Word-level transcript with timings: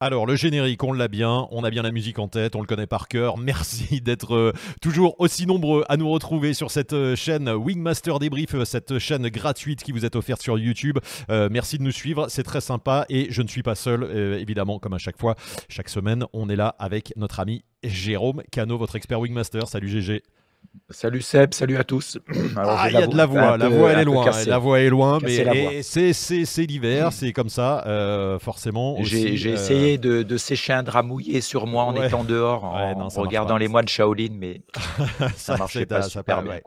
Alors, 0.00 0.26
le 0.26 0.36
générique, 0.36 0.84
on 0.84 0.92
l'a 0.92 1.08
bien, 1.08 1.48
on 1.50 1.64
a 1.64 1.70
bien 1.70 1.82
la 1.82 1.90
musique 1.90 2.20
en 2.20 2.28
tête, 2.28 2.54
on 2.54 2.60
le 2.60 2.68
connaît 2.68 2.86
par 2.86 3.08
cœur. 3.08 3.36
Merci 3.38 4.00
d'être 4.00 4.32
euh, 4.32 4.52
toujours 4.80 5.16
aussi 5.18 5.44
nombreux 5.44 5.84
à 5.88 5.96
nous 5.96 6.08
retrouver 6.08 6.54
sur 6.54 6.70
cette 6.70 6.92
euh, 6.92 7.16
chaîne 7.16 7.48
Wingmaster 7.48 8.20
Débrief, 8.20 8.54
euh, 8.54 8.64
cette 8.64 9.00
chaîne 9.00 9.28
gratuite 9.28 9.82
qui 9.82 9.90
vous 9.90 10.04
est 10.04 10.14
offerte 10.14 10.40
sur 10.40 10.56
YouTube. 10.56 10.98
merci 11.28 11.78
de 11.78 11.82
nous 11.82 11.90
suivre, 11.90 12.28
c'est 12.28 12.44
très 12.44 12.60
sympa 12.60 13.06
et 13.08 13.26
je 13.30 13.42
ne 13.42 13.48
suis 13.48 13.64
pas 13.64 13.74
seul, 13.74 14.04
évidemment, 14.38 14.78
comme 14.78 14.94
à 14.94 14.98
chaque 14.98 15.18
fois. 15.18 15.34
Chaque 15.68 15.88
semaine, 15.88 16.24
on 16.32 16.48
est 16.48 16.56
là 16.56 16.76
avec 16.78 17.12
notre 17.16 17.40
ami 17.40 17.64
Jérôme 17.82 18.42
Cano, 18.52 18.78
votre 18.78 18.94
expert 18.94 19.20
Wingmaster. 19.20 19.66
Salut 19.66 19.88
GG. 19.88 20.22
Salut 20.90 21.20
Seb, 21.20 21.52
salut 21.52 21.76
à 21.76 21.84
tous. 21.84 22.16
ah, 22.56 22.86
il 22.88 22.94
y 22.94 22.96
a 22.96 23.06
de 23.06 23.14
la 23.14 23.26
voix, 23.26 23.58
la 23.58 23.68
voix 23.68 23.92
elle 23.92 23.98
est 23.98 24.04
loin, 24.04 24.30
la 24.46 24.58
voix 24.58 24.80
est 24.80 24.88
loin, 24.88 25.18
mais 25.22 25.82
c'est 25.82 26.66
l'hiver, 26.66 27.12
c'est 27.12 27.34
comme 27.34 27.50
ça, 27.50 27.84
euh, 27.86 28.38
forcément. 28.38 28.96
J'ai 29.02 29.32
euh, 29.32 29.52
essayé 29.52 29.98
de, 29.98 30.36
sécher 30.38 30.72
un 30.72 30.82
drap 30.82 31.02
mouillé 31.02 31.42
sur 31.42 31.66
moi 31.66 31.84
en 31.84 31.94
étant 31.94 32.24
dehors, 32.24 32.64
en 32.64 33.08
regardant 33.08 33.58
les 33.58 33.68
mois 33.68 33.82
de 33.82 33.88
Shaolin, 33.90 34.30
mais 34.32 34.62
ça, 35.36 35.58
marchait 35.58 35.84
pas 35.84 36.00
super 36.00 36.42
bien. 36.42 36.60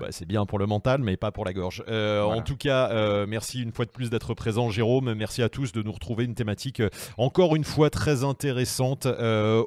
Bah, 0.00 0.06
c'est 0.10 0.26
bien 0.26 0.46
pour 0.46 0.58
le 0.58 0.64
mental, 0.64 1.02
mais 1.02 1.18
pas 1.18 1.30
pour 1.30 1.44
la 1.44 1.52
gorge. 1.52 1.84
Euh, 1.88 2.22
en 2.22 2.40
tout 2.40 2.56
cas, 2.56 2.88
merci 3.26 3.62
une 3.62 3.72
fois 3.72 3.84
de 3.84 3.90
plus 3.90 4.08
d'être 4.08 4.32
présent, 4.32 4.70
Jérôme. 4.70 5.12
Merci 5.12 5.42
à 5.42 5.50
tous 5.50 5.72
de 5.72 5.82
nous 5.82 5.92
retrouver 5.92 6.24
une 6.24 6.34
thématique 6.34 6.82
encore 7.18 7.54
une 7.54 7.64
fois 7.64 7.90
très 7.90 8.24
intéressante 8.24 9.06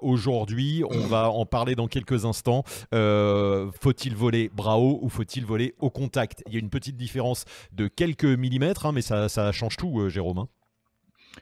aujourd'hui. 0.02 0.84
On 0.90 1.06
va 1.06 1.30
en 1.30 1.46
parler 1.46 1.76
dans 1.76 1.88
quelques 1.88 2.26
instants. 2.26 2.64
Faut-il 3.80 4.16
voler 4.16 4.52
haut 4.58 5.00
ou 5.02 5.10
faut-il 5.10 5.46
voler 5.46 5.76
au 5.80 5.90
contact? 5.90 6.44
Il 6.48 6.54
y 6.54 6.56
a 6.56 6.60
une 6.60 6.70
petite 6.70 6.98
différence 6.98 7.46
de 7.72 7.88
quelques 7.88 8.26
millimètres, 8.26 8.86
hein, 8.86 8.92
mais 8.92 9.02
ça, 9.02 9.52
change 9.52 9.78
tout, 9.78 10.00
euh, 10.00 10.10
Jérôme. 10.10 10.40
Hein. 10.40 10.48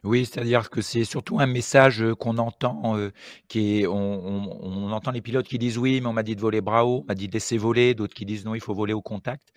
Oui, 0.04 0.26
c'est-à-dire 0.26 0.70
que 0.70 0.82
c'est 0.82 1.04
surtout 1.04 1.40
un 1.40 1.48
message 1.48 2.04
euh, 2.04 2.16
qu'on 2.16 2.38
entend, 2.38 2.98
euh, 2.98 3.12
qui 3.48 3.80
est, 3.80 3.88
on, 3.88 4.92
entend 4.92 5.12
les 5.12 5.22
pilotes 5.22 5.48
qui 5.48 5.58
disent 5.58 5.78
oui, 5.78 6.00
mais 6.02 6.08
on 6.08 6.14
m'a 6.14 6.24
dit 6.24 6.36
de 6.36 6.42
voler 6.42 6.60
haut, 6.60 7.02
on 7.04 7.06
m'a 7.08 7.16
dit 7.16 7.28
de 7.28 7.34
laisser 7.34 7.58
voler, 7.58 7.96
d'autres 7.96 8.14
qui 8.14 8.26
disent 8.26 8.46
non, 8.46 8.56
il 8.56 8.62
faut 8.62 8.74
voler 8.74 8.94
au 8.94 9.02
contact. 9.02 9.50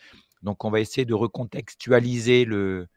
Donc 0.42 0.64
on 0.64 0.70
va 0.70 0.80
essayer 0.80 1.04
de 1.04 1.14
recontextualiser 1.14 2.44
le, 2.44 2.88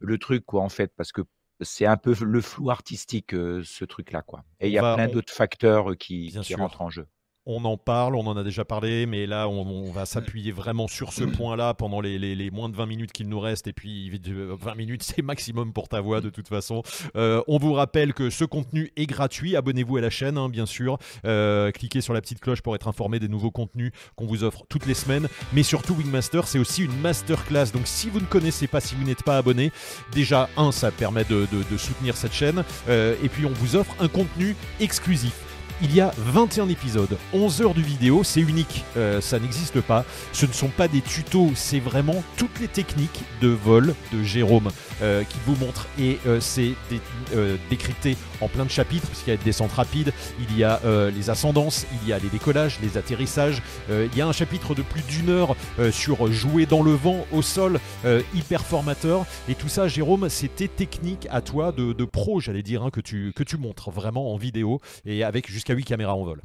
le 0.00 0.18
truc, 0.18 0.44
quoi, 0.44 0.62
en 0.62 0.68
fait, 0.68 0.92
parce 0.96 1.12
que 1.12 1.22
c'est 1.60 1.86
un 1.86 1.96
peu 1.96 2.14
le 2.20 2.40
flou 2.40 2.70
artistique, 2.70 3.30
ce 3.30 3.84
truc-là, 3.84 4.22
quoi. 4.22 4.44
Et 4.60 4.66
il 4.68 4.72
y 4.72 4.78
a 4.78 4.94
plein 4.94 5.08
d'autres 5.08 5.32
facteurs 5.32 5.96
qui 5.96 6.36
rentrent 6.56 6.82
en 6.82 6.90
jeu 6.90 7.06
on 7.46 7.64
en 7.64 7.76
parle, 7.76 8.16
on 8.16 8.26
en 8.26 8.36
a 8.36 8.42
déjà 8.42 8.64
parlé, 8.64 9.06
mais 9.06 9.26
là, 9.26 9.48
on, 9.48 9.92
va 9.92 10.06
s'appuyer 10.06 10.50
vraiment 10.50 10.88
sur 10.88 11.12
ce 11.12 11.24
point-là 11.24 11.74
pendant 11.74 12.00
les, 12.00 12.50
moins 12.50 12.68
de 12.68 12.76
20 12.76 12.86
minutes 12.86 13.12
qu'il 13.12 13.28
nous 13.28 13.38
reste. 13.40 13.66
Et 13.66 13.72
puis, 13.72 14.10
20 14.10 14.74
minutes, 14.74 15.02
c'est 15.02 15.22
maximum 15.22 15.72
pour 15.72 15.88
ta 15.88 16.00
voix, 16.00 16.20
de 16.20 16.30
toute 16.30 16.48
façon. 16.48 16.82
Euh, 17.16 17.42
on 17.46 17.58
vous 17.58 17.74
rappelle 17.74 18.14
que 18.14 18.30
ce 18.30 18.44
contenu 18.44 18.92
est 18.96 19.06
gratuit. 19.06 19.56
Abonnez-vous 19.56 19.98
à 19.98 20.00
la 20.00 20.10
chaîne, 20.10 20.38
hein, 20.38 20.48
bien 20.48 20.66
sûr. 20.66 20.98
Euh, 21.26 21.70
cliquez 21.70 22.00
sur 22.00 22.14
la 22.14 22.20
petite 22.20 22.40
cloche 22.40 22.62
pour 22.62 22.74
être 22.74 22.88
informé 22.88 23.18
des 23.18 23.28
nouveaux 23.28 23.50
contenus 23.50 23.92
qu'on 24.16 24.26
vous 24.26 24.42
offre 24.42 24.64
toutes 24.68 24.86
les 24.86 24.94
semaines. 24.94 25.28
Mais 25.52 25.62
surtout, 25.62 25.94
Wingmaster, 25.94 26.46
c'est 26.46 26.58
aussi 26.58 26.84
une 26.84 26.98
masterclass. 27.00 27.66
Donc, 27.72 27.86
si 27.86 28.08
vous 28.08 28.20
ne 28.20 28.26
connaissez 28.26 28.66
pas, 28.66 28.80
si 28.80 28.94
vous 28.94 29.04
n'êtes 29.04 29.22
pas 29.22 29.36
abonné, 29.36 29.70
déjà, 30.12 30.48
un, 30.56 30.72
ça 30.72 30.90
permet 30.90 31.24
de, 31.24 31.46
soutenir 31.76 32.16
cette 32.16 32.32
chaîne. 32.32 32.64
Euh, 32.88 33.16
et 33.22 33.28
puis, 33.28 33.44
on 33.44 33.52
vous 33.52 33.76
offre 33.76 33.94
un 34.00 34.08
contenu 34.08 34.56
exclusif 34.80 35.53
il 35.82 35.94
y 35.94 36.00
a 36.00 36.12
21 36.18 36.68
épisodes, 36.68 37.16
11 37.32 37.62
heures 37.62 37.74
de 37.74 37.80
vidéo, 37.80 38.22
c'est 38.22 38.40
unique, 38.40 38.84
euh, 38.96 39.20
ça 39.20 39.38
n'existe 39.38 39.80
pas. 39.80 40.04
Ce 40.32 40.46
ne 40.46 40.52
sont 40.52 40.68
pas 40.68 40.88
des 40.88 41.00
tutos, 41.00 41.50
c'est 41.54 41.80
vraiment 41.80 42.22
toutes 42.36 42.60
les 42.60 42.68
techniques 42.68 43.22
de 43.40 43.48
vol 43.48 43.94
de 44.12 44.22
Jérôme 44.22 44.70
euh, 45.02 45.24
qui 45.24 45.38
vous 45.46 45.56
montre. 45.56 45.88
Et 45.98 46.18
euh, 46.26 46.40
c'est 46.40 46.72
décrypté 47.70 48.16
en 48.40 48.48
plein 48.48 48.64
de 48.64 48.70
chapitres, 48.70 49.06
puisqu'il 49.08 49.30
y 49.30 49.34
a 49.34 49.36
des 49.36 49.44
descentes 49.44 49.72
rapides, 49.72 50.12
il 50.38 50.56
y 50.56 50.64
a 50.64 50.80
les 51.14 51.30
ascendances, 51.30 51.86
il 52.02 52.08
y 52.08 52.12
a 52.12 52.18
les 52.18 52.28
décollages, 52.28 52.78
les 52.82 52.96
atterrissages. 52.96 53.62
il 53.90 54.16
y 54.16 54.20
a 54.20 54.26
un 54.26 54.32
chapitre 54.32 54.74
de 54.74 54.82
plus 54.82 55.02
d'une 55.02 55.30
heure 55.30 55.56
sur 55.90 56.30
jouer 56.32 56.66
dans 56.66 56.82
le 56.82 56.92
vent, 56.92 57.26
au 57.32 57.42
sol, 57.42 57.80
hyper 58.34 58.64
formateur. 58.64 59.26
Et 59.48 59.54
tout 59.54 59.68
ça, 59.68 59.88
Jérôme, 59.88 60.28
c'était 60.28 60.68
technique 60.68 61.26
à 61.30 61.40
toi 61.40 61.72
de, 61.72 62.04
pro, 62.04 62.40
j'allais 62.40 62.62
dire, 62.62 62.82
hein, 62.82 62.90
que, 62.90 63.00
tu, 63.00 63.32
que 63.34 63.42
tu 63.42 63.56
montres 63.56 63.90
vraiment 63.90 64.32
en 64.32 64.36
vidéo 64.36 64.80
et 65.06 65.24
avec 65.24 65.50
jusqu'à 65.50 65.73
8 65.74 65.84
caméras 65.84 66.14
vol. 66.16 66.42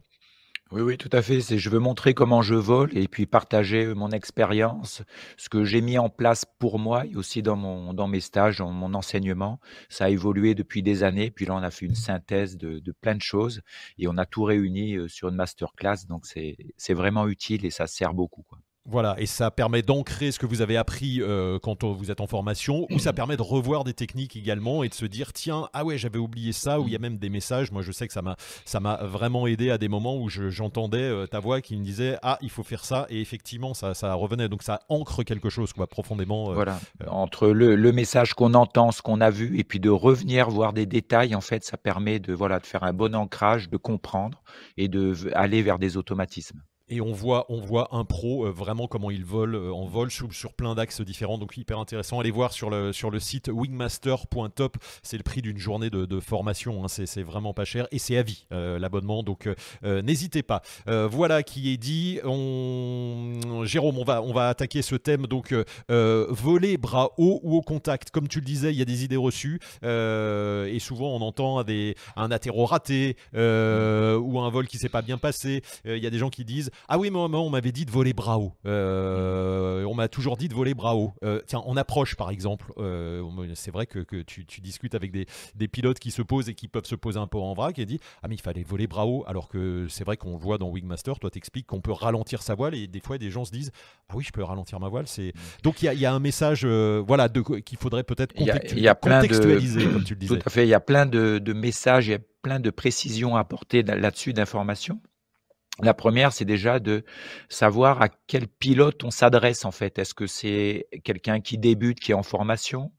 Oui, 0.71 0.81
oui, 0.83 0.97
tout 0.97 1.09
à 1.13 1.23
fait. 1.23 1.41
C'est, 1.41 1.57
je 1.57 1.69
veux 1.71 1.79
montrer 1.79 2.13
comment 2.13 2.43
je 2.43 2.53
vole 2.53 2.95
et 2.95 3.07
puis 3.07 3.25
partager 3.25 3.85
euh, 3.85 3.95
mon 3.95 4.11
expérience, 4.11 5.01
ce 5.35 5.49
que 5.49 5.63
j'ai 5.65 5.81
mis 5.81 5.97
en 5.97 6.09
place 6.09 6.45
pour 6.59 6.77
moi 6.77 7.07
et 7.07 7.15
aussi 7.15 7.41
dans 7.41 7.55
mon, 7.55 7.91
dans 7.95 8.07
mes 8.07 8.19
stages, 8.19 8.59
dans 8.59 8.71
mon 8.71 8.93
enseignement. 8.93 9.59
Ça 9.89 10.05
a 10.05 10.09
évolué 10.09 10.53
depuis 10.53 10.83
des 10.83 11.01
années. 11.01 11.31
Puis 11.31 11.47
là, 11.47 11.55
on 11.55 11.63
a 11.63 11.71
fait 11.71 11.87
une 11.87 11.95
synthèse 11.95 12.55
de, 12.55 12.77
de 12.77 12.91
plein 12.91 13.15
de 13.15 13.21
choses 13.21 13.61
et 13.97 14.07
on 14.07 14.15
a 14.17 14.27
tout 14.27 14.43
réuni 14.43 14.95
euh, 14.95 15.07
sur 15.07 15.29
une 15.29 15.35
masterclass. 15.35 16.05
Donc, 16.07 16.27
c'est, 16.27 16.55
c'est 16.77 16.93
vraiment 16.93 17.27
utile 17.27 17.65
et 17.65 17.71
ça 17.71 17.87
sert 17.87 18.13
beaucoup. 18.13 18.45
Voilà, 18.91 19.15
et 19.19 19.27
ça 19.27 19.51
permet 19.51 19.83
d'ancrer 19.83 20.31
ce 20.31 20.39
que 20.39 20.47
vous 20.47 20.61
avez 20.61 20.75
appris 20.75 21.21
euh, 21.21 21.59
quand 21.61 21.83
vous 21.83 22.09
êtes 22.09 22.21
en 22.21 22.27
formation, 22.27 22.87
ou 22.89 22.97
ça 22.97 23.13
permet 23.13 23.37
de 23.37 23.43
revoir 23.43 23.83
des 23.83 23.93
techniques 23.93 24.35
également 24.35 24.83
et 24.83 24.89
de 24.89 24.95
se 24.95 25.05
dire 25.05 25.31
tiens, 25.31 25.69
ah 25.73 25.85
ouais, 25.85 25.99
j'avais 25.99 26.17
oublié 26.17 26.53
ça, 26.53 26.79
ou 26.79 26.87
il 26.87 26.93
y 26.93 26.95
a 26.95 26.99
même 26.99 27.17
des 27.17 27.29
messages. 27.29 27.71
Moi, 27.71 27.83
je 27.83 27.91
sais 27.91 28.07
que 28.07 28.13
ça 28.13 28.23
m'a, 28.23 28.35
ça 28.65 28.79
m'a 28.79 28.95
vraiment 29.03 29.45
aidé 29.45 29.69
à 29.69 29.77
des 29.77 29.89
moments 29.89 30.17
où 30.17 30.27
j'entendais 30.29 30.97
euh, 30.97 31.27
ta 31.27 31.39
voix 31.39 31.61
qui 31.61 31.77
me 31.77 31.83
disait 31.83 32.17
ah, 32.23 32.39
il 32.41 32.49
faut 32.49 32.63
faire 32.63 32.83
ça, 32.83 33.05
et 33.09 33.21
effectivement, 33.21 33.75
ça, 33.75 33.93
ça 33.93 34.11
revenait. 34.15 34.49
Donc, 34.49 34.63
ça 34.63 34.79
ancre 34.89 35.23
quelque 35.23 35.49
chose, 35.49 35.71
quoi, 35.71 35.85
profondément. 35.85 36.49
Euh, 36.49 36.55
voilà, 36.55 36.79
entre 37.07 37.49
le, 37.49 37.75
le 37.75 37.91
message 37.91 38.33
qu'on 38.33 38.55
entend, 38.55 38.91
ce 38.91 39.03
qu'on 39.03 39.21
a 39.21 39.29
vu, 39.29 39.59
et 39.59 39.63
puis 39.63 39.79
de 39.79 39.91
revenir 39.91 40.49
voir 40.49 40.73
des 40.73 40.87
détails, 40.87 41.35
en 41.35 41.41
fait, 41.41 41.63
ça 41.63 41.77
permet 41.77 42.19
de, 42.19 42.33
voilà, 42.33 42.59
de 42.59 42.65
faire 42.65 42.83
un 42.83 42.93
bon 42.93 43.13
ancrage, 43.13 43.69
de 43.69 43.77
comprendre 43.77 44.41
et 44.77 44.87
de 44.87 45.13
aller 45.35 45.61
vers 45.61 45.77
des 45.77 45.95
automatismes 45.95 46.63
et 46.89 47.01
on 47.01 47.13
voit, 47.13 47.45
on 47.49 47.61
voit 47.61 47.89
un 47.91 48.03
pro 48.03 48.45
euh, 48.45 48.51
vraiment 48.51 48.87
comment 48.87 49.11
il 49.11 49.23
vole 49.23 49.55
euh, 49.55 49.71
en 49.71 49.85
vol 49.85 50.09
sur, 50.11 50.53
plein 50.53 50.75
d'axes 50.75 51.01
différents. 51.01 51.37
Donc 51.37 51.55
hyper 51.57 51.79
intéressant. 51.79 52.19
Allez 52.19 52.31
voir 52.31 52.51
sur 52.51 52.69
le, 52.69 52.91
sur 52.91 53.11
le 53.11 53.19
site 53.19 53.49
wingmaster.top. 53.49 54.77
C'est 55.03 55.17
le 55.17 55.23
prix 55.23 55.41
d'une 55.41 55.57
journée 55.57 55.89
de, 55.89 56.19
formation. 56.19 56.83
Hein. 56.83 56.87
C'est 56.87 57.23
vraiment 57.23 57.53
pas 57.53 57.65
cher 57.65 57.87
et 57.91 57.99
c'est 57.99 58.17
à 58.17 58.23
vie 58.23 58.45
euh, 58.51 58.77
l'abonnement. 58.79 59.23
Donc 59.23 59.47
n'hésitez 59.83 60.43
pas. 60.43 60.61
voilà 60.85 61.43
qui 61.43 61.71
est 61.71 61.77
dit. 61.77 62.19
On... 62.23 63.63
Jérôme, 63.63 63.97
on 63.97 64.03
va, 64.03 64.21
on 64.21 64.33
va 64.33 64.49
attaquer 64.49 64.81
ce 64.81 64.95
thème. 64.95 65.27
Donc 65.27 65.53
voler 65.87 66.77
bras 66.77 67.11
haut 67.17 67.39
ou 67.43 67.55
au 67.55 67.61
contact. 67.61 68.11
Comme 68.11 68.27
tu 68.27 68.39
le 68.39 68.45
disais, 68.45 68.71
il 68.71 68.77
y 68.77 68.81
a 68.81 68.85
des 68.85 69.03
idées 69.03 69.17
reçues 69.17 69.59
et 69.83 70.79
souvent 70.79 71.15
on 71.15 71.21
entend 71.21 71.63
un 72.15 72.31
atterro 72.31 72.65
raté 72.65 73.15
ou 73.33 73.37
un 73.37 74.49
vol 74.49 74.67
qui 74.67 74.77
s'est 74.77 74.89
pas 74.89 75.01
bien 75.01 75.17
passé. 75.17 75.61
Il 75.85 75.97
y 75.97 76.07
a 76.07 76.09
des 76.09 76.17
gens 76.17 76.29
qui 76.29 76.43
disent 76.43 76.71
ah 76.87 76.97
oui, 76.97 77.09
mais 77.11 77.17
on 77.17 77.49
m'avait 77.49 77.71
dit 77.71 77.85
de 77.85 77.91
voler 77.91 78.13
bras 78.13 78.37
haut. 78.37 78.53
Euh, 78.65 79.83
on 79.85 79.93
m'a 79.93 80.07
toujours 80.07 80.37
dit 80.37 80.47
de 80.47 80.53
voler 80.53 80.73
bras 80.73 80.95
haut. 80.95 81.13
Euh, 81.23 81.41
tiens, 81.45 81.59
en 81.59 81.77
approche, 81.77 82.15
par 82.15 82.29
exemple, 82.29 82.71
euh, 82.77 83.23
c'est 83.55 83.71
vrai 83.71 83.85
que, 83.85 83.99
tu, 84.23 84.45
discutes 84.61 84.95
avec 84.95 85.11
des, 85.11 85.67
pilotes 85.67 85.99
qui 85.99 86.11
se 86.11 86.21
posent 86.21 86.49
et 86.49 86.53
qui 86.53 86.67
peuvent 86.67 86.85
se 86.85 86.95
poser 86.95 87.19
un 87.19 87.27
peu 87.27 87.37
en 87.37 87.53
vrac 87.53 87.77
et 87.79 87.85
dit 87.85 87.99
Ah, 88.23 88.27
mais 88.27 88.35
il 88.35 88.41
fallait 88.41 88.63
voler 88.63 88.87
bras 88.87 89.05
haut. 89.05 89.23
Alors 89.27 89.49
que 89.49 89.87
c'est 89.89 90.03
vrai 90.03 90.17
qu'on 90.17 90.37
voit 90.37 90.57
dans 90.57 90.69
Wingmaster, 90.69 91.19
toi, 91.19 91.29
t'expliques 91.29 91.67
qu'on 91.67 91.81
peut 91.81 91.91
ralentir 91.91 92.41
sa 92.41 92.55
voile 92.55 92.75
et 92.75 92.87
des 92.87 92.99
fois, 92.99 93.17
des 93.17 93.29
gens 93.29 93.45
se 93.45 93.51
disent 93.51 93.71
Ah 94.09 94.13
oui, 94.15 94.23
je 94.23 94.31
peux 94.31 94.43
ralentir 94.43 94.79
ma 94.79 94.89
voile. 94.89 95.07
C'est 95.07 95.33
Donc, 95.63 95.81
il 95.81 95.93
y, 95.93 96.05
a 96.05 96.13
un 96.13 96.19
message 96.19 96.65
voilà, 96.65 97.29
qu'il 97.29 97.77
faudrait 97.77 98.03
peut-être 98.03 98.33
contextualiser, 98.33 99.87
comme 99.89 100.03
tu 100.03 100.13
le 100.13 100.19
disais. 100.19 100.37
Tout 100.37 100.43
à 100.45 100.49
fait. 100.49 100.65
Il 100.65 100.69
y 100.69 100.73
a 100.73 100.79
plein 100.79 101.05
de, 101.05 101.39
de 101.39 101.53
messages, 101.53 102.07
il 102.07 102.11
y 102.11 102.15
a 102.15 102.19
plein 102.41 102.59
de 102.59 102.69
précisions 102.69 103.35
à 103.35 103.41
apporter 103.41 103.83
là-dessus, 103.83 104.33
d'informations. 104.33 104.99
La 105.81 105.93
première, 105.93 106.33
c'est 106.33 106.45
déjà 106.45 106.79
de 106.79 107.05
savoir 107.47 108.01
à 108.01 108.09
quel 108.09 108.49
pilote 108.49 109.03
on 109.05 109.11
s'adresse 109.11 109.63
en 109.63 109.71
fait. 109.71 109.97
Est-ce 109.97 110.13
que 110.13 110.27
c'est 110.27 110.87
quelqu'un 111.05 111.39
qui 111.39 111.57
débute, 111.57 112.01
qui 112.01 112.11
est 112.11 112.15
en 112.15 112.23
formation? 112.23 112.91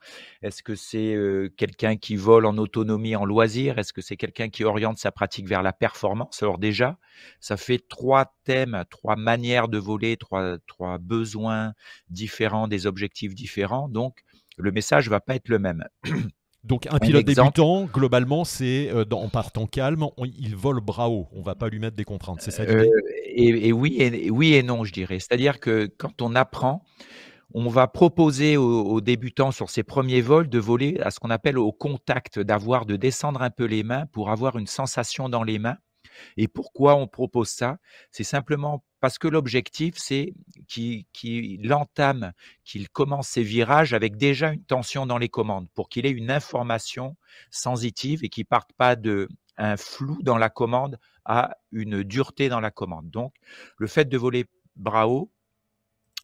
Est-ce 0.42 0.62
que 0.62 0.74
c'est 0.74 1.14
quelqu'un 1.58 1.96
qui 1.96 2.16
vole 2.16 2.46
en 2.46 2.56
autonomie, 2.56 3.16
en 3.16 3.26
loisir? 3.26 3.78
Est-ce 3.78 3.92
que 3.92 4.00
c'est 4.00 4.16
quelqu'un 4.16 4.48
qui 4.48 4.64
oriente 4.64 4.96
sa 4.96 5.12
pratique 5.12 5.46
vers 5.46 5.62
la 5.62 5.74
performance? 5.74 6.42
Alors 6.42 6.56
déjà, 6.56 6.98
ça 7.38 7.58
fait 7.58 7.86
trois 7.86 8.34
thèmes, 8.44 8.84
trois 8.88 9.16
manières 9.16 9.68
de 9.68 9.76
voler, 9.76 10.16
trois, 10.16 10.56
trois 10.66 10.96
besoins 10.96 11.74
différents, 12.08 12.66
des 12.66 12.86
objectifs 12.86 13.34
différents. 13.34 13.88
Donc, 13.90 14.24
le 14.56 14.72
message 14.72 15.10
va 15.10 15.20
pas 15.20 15.34
être 15.34 15.48
le 15.48 15.58
même. 15.58 15.84
Donc 16.62 16.86
un 16.90 16.98
pilote 16.98 17.24
débutant, 17.24 17.84
globalement, 17.86 18.44
c'est 18.44 18.90
euh, 18.90 19.04
en 19.12 19.28
partant 19.28 19.66
calme, 19.66 20.06
il 20.18 20.54
vole 20.56 20.80
bras 20.80 21.08
haut. 21.08 21.26
On 21.32 21.42
va 21.42 21.54
pas 21.54 21.68
lui 21.68 21.78
mettre 21.78 21.96
des 21.96 22.04
contraintes, 22.04 22.42
c'est 22.42 22.50
ça 22.50 22.64
euh, 22.64 22.86
et, 23.24 23.72
oui 23.72 23.96
et, 23.98 24.30
oui 24.30 24.54
et 24.54 24.62
non, 24.62 24.84
je 24.84 24.92
dirais. 24.92 25.18
C'est-à-dire 25.20 25.58
que 25.58 25.90
quand 25.96 26.20
on 26.20 26.34
apprend, 26.34 26.84
on 27.54 27.68
va 27.68 27.86
proposer 27.88 28.56
aux, 28.56 29.00
débutants 29.00 29.52
sur 29.52 29.70
ses 29.70 29.82
premiers 29.82 30.20
vols 30.20 30.48
de 30.48 30.58
voler 30.58 30.98
à 31.02 31.10
ce 31.10 31.18
qu'on 31.18 31.30
appelle 31.30 31.58
au 31.58 31.72
contact, 31.72 32.38
d'avoir 32.38 32.84
de 32.86 32.96
descendre 32.96 33.42
un 33.42 33.50
peu 33.50 33.64
les 33.64 33.82
mains 33.82 34.06
pour 34.12 34.30
avoir 34.30 34.58
une 34.58 34.66
sensation 34.66 35.28
dans 35.28 35.42
les 35.42 35.58
mains 35.58 35.78
Et 36.36 36.48
pourquoi 36.48 36.96
on 36.96 37.06
propose 37.06 37.48
ça? 37.48 37.78
C'est 38.10 38.24
simplement 38.24 38.84
parce 39.00 39.18
que 39.18 39.28
l'objectif, 39.28 39.94
c'est 39.96 40.34
qu'il 40.68 41.72
entame, 41.72 42.32
qu'il 42.64 42.88
commence 42.90 43.28
ses 43.28 43.42
virages 43.42 43.94
avec 43.94 44.16
déjà 44.16 44.52
une 44.52 44.64
tension 44.64 45.06
dans 45.06 45.18
les 45.18 45.28
commandes, 45.28 45.68
pour 45.74 45.88
qu'il 45.88 46.06
ait 46.06 46.10
une 46.10 46.30
information 46.30 47.16
sensitive 47.50 48.24
et 48.24 48.28
qu'il 48.28 48.44
parte 48.46 48.72
pas 48.76 48.96
de 48.96 49.28
un 49.56 49.76
flou 49.76 50.18
dans 50.22 50.38
la 50.38 50.48
commande 50.48 50.98
à 51.24 51.56
une 51.70 52.02
dureté 52.02 52.48
dans 52.48 52.60
la 52.60 52.70
commande. 52.70 53.10
Donc, 53.10 53.34
le 53.76 53.86
fait 53.86 54.08
de 54.08 54.16
voler 54.16 54.46
haut, 55.06 55.30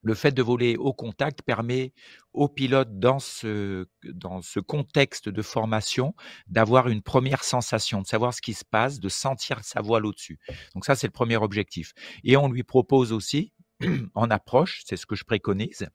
le 0.06 0.14
fait 0.14 0.31
de 0.31 0.41
voler 0.41 0.76
au 0.76 0.93
contact 0.93 1.43
permet 1.43 1.93
au 2.32 2.49
pilote 2.49 3.00
dans 3.00 3.19
ce, 3.19 3.88
dans 4.05 4.41
ce 4.41 4.61
contexte 4.61 5.29
de 5.29 5.43
formation 5.43 6.14
d'avoir 6.47 6.88
une 6.88 7.03
première 7.03 7.43
sensation, 7.43 8.03
de 8.03 8.06
savoir 8.06 8.32
ce 8.32 8.41
qui 8.41 8.55
se 8.55 8.64
passe, 8.64 9.00
de 9.00 9.08
sentir 9.08 9.64
sa 9.64 9.81
voile 9.81 10.06
au-dessus. 10.06 10.38
Donc 10.75 10.85
ça, 10.85 10.94
c'est 10.94 11.08
le 11.08 11.12
premier 11.12 11.37
objectif. 11.37 11.93
Et 12.23 12.37
on 12.37 12.49
lui 12.49 12.62
propose 12.62 13.12
aussi, 13.12 13.53
en 14.14 14.31
approche, 14.31 14.82
c'est 14.87 14.97
ce 14.97 15.06
que 15.06 15.17
je 15.17 15.25
préconise, 15.25 15.88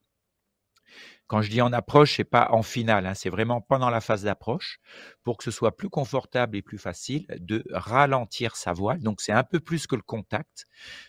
quand 1.32 1.42
je 1.42 1.50
dis 1.50 1.62
en 1.62 1.72
approche, 1.72 2.18
c'est 2.18 2.26
pas 2.26 2.50
en 2.52 2.62
finale, 2.62 3.06
hein, 3.06 3.14
c'est 3.14 3.30
vraiment 3.30 3.62
pendant 3.62 3.90
la 3.90 4.02
phase 4.02 4.24
d'approche, 4.24 4.82
pour 5.24 5.38
que 5.38 5.46
ce 5.46 5.52
soit 5.52 5.78
plus 5.78 5.88
confortable 5.88 6.58
et 6.58 6.62
plus 6.62 6.78
facile 6.78 7.26
de 7.40 7.64
ralentir 7.72 8.58
sa 8.58 8.74
voile. 8.74 9.00
Donc 9.02 9.22
c'est 9.22 9.32
un 9.32 9.46
peu 9.46 9.62
plus 9.62 9.88
que 9.88 9.96
le 9.96 10.02
contact. 10.02 10.68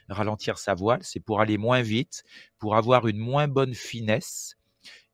Ralentir 0.08 0.58
sa 0.58 0.74
voile, 0.74 1.00
c'est 1.02 1.19
pour 1.19 1.40
aller 1.40 1.58
moins 1.58 1.82
vite, 1.82 2.22
pour 2.60 2.76
avoir 2.76 3.08
une 3.08 3.19
moins 3.19 3.48
bonne 3.48 3.74
finesse 3.74 4.54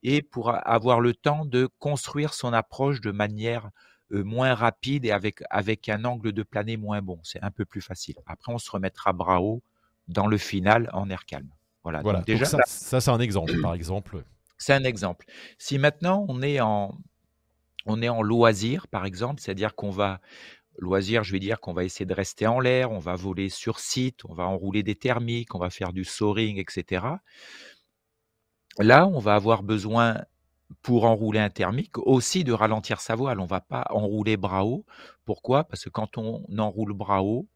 et 0.02 0.20
pour 0.20 0.50
avoir 0.69 1.00
le 1.00 1.14
temps 1.14 1.46
de 1.46 1.70
construire 1.78 2.34
son 2.34 2.52
approche 2.52 3.00
de 3.00 3.10
manière 3.10 3.70
euh, 4.12 4.22
moins 4.22 4.52
rapide 4.52 5.06
et 5.06 5.10
avec, 5.10 5.43
avec 5.49 5.88
un 5.88 6.05
angle 6.05 6.32
de 6.32 6.43
planée 6.43 6.76
moins 6.76 7.00
bon. 7.00 7.19
C'est 7.22 7.43
un 7.43 7.50
peu 7.50 7.64
plus 7.64 7.81
facile. 7.81 8.16
Après, 8.26 8.52
on 8.52 8.58
se 8.58 8.70
remettra 8.70 9.14
bras 9.14 9.40
haut 9.40 9.62
dans 10.06 10.26
le 10.26 10.37
final 10.37 10.90
en 10.93 11.08
air 11.08 11.25
calme. 11.25 11.49
Voilà. 11.82 12.02
voilà. 12.02 12.20
déjà, 12.20 12.44
ça, 12.44 12.58
ça 12.66 13.00
c'est 13.00 13.10
un 13.10 13.20
exemple, 13.20 13.58
par 13.62 13.72
exemple. 13.72 14.22
C'est 14.58 14.72
un 14.72 14.84
exemple. 14.84 15.26
Si 15.58 15.78
maintenant 15.78 16.26
on 16.28 16.43
est 16.43 16.60
en, 16.60 16.93
loisir, 18.22 18.88
par 18.88 19.06
exemple, 19.06 19.40
c'est-à-dire 19.40 19.75
qu'on 19.75 19.90
va 19.90 20.20
loisir, 20.78 21.25
je 21.25 21.32
vais 21.32 21.38
dire 21.40 21.60
qu'on 21.60 21.72
va 21.72 21.84
essayer 21.84 22.06
de 22.06 22.14
rester 22.14 22.46
en 22.46 22.60
l'air, 22.60 22.93
on 22.93 22.99
va 22.99 23.14
voler 23.14 23.49
sur 23.49 23.81
site, 23.81 24.25
on 24.25 24.34
va 24.34 24.46
enrouler 24.46 24.82
des 24.82 24.94
thermiques, 24.94 25.55
on 25.55 25.58
va 25.58 25.70
faire 25.70 25.93
du 25.93 26.05
soaring, 26.05 26.58
etc. 26.58 27.06
Là, 28.78 29.06
on 29.08 29.19
va 29.19 29.34
avoir 29.34 29.62
besoin 29.62 30.22
pour 30.82 31.05
enrouler 31.05 31.40
un 31.40 31.50
thermique 31.50 31.99
aussi 31.99 32.44
de 32.44 32.52
ralentir 32.52 33.00
sa 33.00 33.14
voile. 33.14 33.40
On 33.40 33.44
ne 33.44 33.49
va 33.49 33.60
pas 33.60 33.87
enrouler 33.90 34.37
bras 34.37 34.64
haut. 34.64 34.84
Pourquoi? 35.25 35.64
Parce 35.64 35.84
que 35.84 35.90
quand 35.90 36.19
on 36.19 36.44
enroule 36.58 36.93
bras 36.93 37.22
haut, 37.22 37.49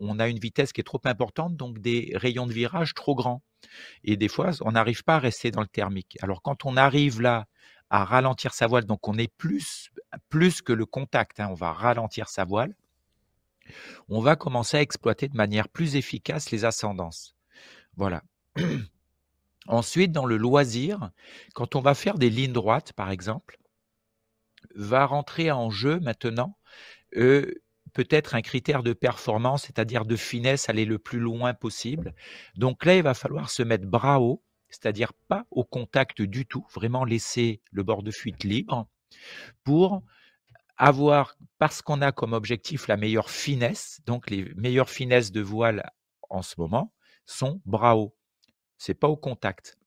on 0.00 0.18
a 0.18 0.28
une 0.28 0.38
vitesse 0.38 0.72
qui 0.72 0.80
est 0.80 0.84
trop 0.84 1.00
importante, 1.04 1.56
donc 1.56 1.78
des 1.78 2.12
rayons 2.14 2.46
de 2.46 2.52
virage 2.52 2.94
trop 2.94 3.14
grands. 3.14 3.42
Et 4.04 4.16
des 4.16 4.28
fois, 4.28 4.50
on 4.60 4.72
n'arrive 4.72 5.04
pas 5.04 5.16
à 5.16 5.18
rester 5.18 5.50
dans 5.50 5.60
le 5.60 5.66
thermique. 5.66 6.18
Alors 6.22 6.42
quand 6.42 6.64
on 6.64 6.76
arrive 6.76 7.20
là 7.20 7.46
à 7.90 8.04
ralentir 8.04 8.54
sa 8.54 8.66
voile, 8.66 8.84
donc 8.84 9.06
on 9.08 9.18
est 9.18 9.32
plus, 9.36 9.90
plus 10.28 10.62
que 10.62 10.72
le 10.72 10.86
contact, 10.86 11.40
hein, 11.40 11.48
on 11.50 11.54
va 11.54 11.72
ralentir 11.72 12.28
sa 12.28 12.44
voile, 12.44 12.74
on 14.08 14.20
va 14.20 14.36
commencer 14.36 14.76
à 14.76 14.82
exploiter 14.82 15.28
de 15.28 15.36
manière 15.36 15.68
plus 15.68 15.96
efficace 15.96 16.50
les 16.50 16.64
ascendances. 16.64 17.34
Voilà. 17.96 18.22
Ensuite, 19.66 20.12
dans 20.12 20.26
le 20.26 20.36
loisir, 20.36 21.10
quand 21.54 21.74
on 21.74 21.80
va 21.80 21.94
faire 21.94 22.18
des 22.18 22.30
lignes 22.30 22.52
droites, 22.52 22.92
par 22.92 23.10
exemple, 23.10 23.58
va 24.74 25.06
rentrer 25.06 25.50
en 25.50 25.70
jeu 25.70 26.00
maintenant 26.00 26.56
euh, 27.16 27.50
peut-être 27.94 28.34
un 28.34 28.42
critère 28.42 28.82
de 28.82 28.92
performance, 28.92 29.62
c'est-à-dire 29.62 30.04
de 30.04 30.16
finesse, 30.16 30.68
aller 30.68 30.84
le 30.84 30.98
plus 30.98 31.20
loin 31.20 31.54
possible. 31.54 32.14
Donc 32.56 32.84
là, 32.84 32.96
il 32.96 33.02
va 33.02 33.14
falloir 33.14 33.48
se 33.48 33.62
mettre 33.62 33.86
bras 33.86 34.20
haut, 34.20 34.42
c'est-à-dire 34.68 35.12
pas 35.28 35.46
au 35.50 35.64
contact 35.64 36.20
du 36.20 36.44
tout, 36.44 36.66
vraiment 36.74 37.04
laisser 37.04 37.62
le 37.70 37.82
bord 37.82 38.02
de 38.02 38.10
fuite 38.10 38.44
libre 38.44 38.86
pour 39.62 40.02
avoir, 40.76 41.36
parce 41.58 41.82
qu'on 41.82 42.02
a 42.02 42.10
comme 42.10 42.32
objectif 42.32 42.88
la 42.88 42.96
meilleure 42.96 43.30
finesse, 43.30 44.00
donc 44.06 44.28
les 44.28 44.52
meilleures 44.56 44.90
finesses 44.90 45.30
de 45.30 45.40
voile 45.40 45.88
en 46.28 46.42
ce 46.42 46.56
moment 46.58 46.92
sont 47.26 47.60
bras 47.64 47.96
haut. 47.96 48.16
C'est 48.76 48.94
pas 48.94 49.08
au 49.08 49.16
contact. 49.16 49.78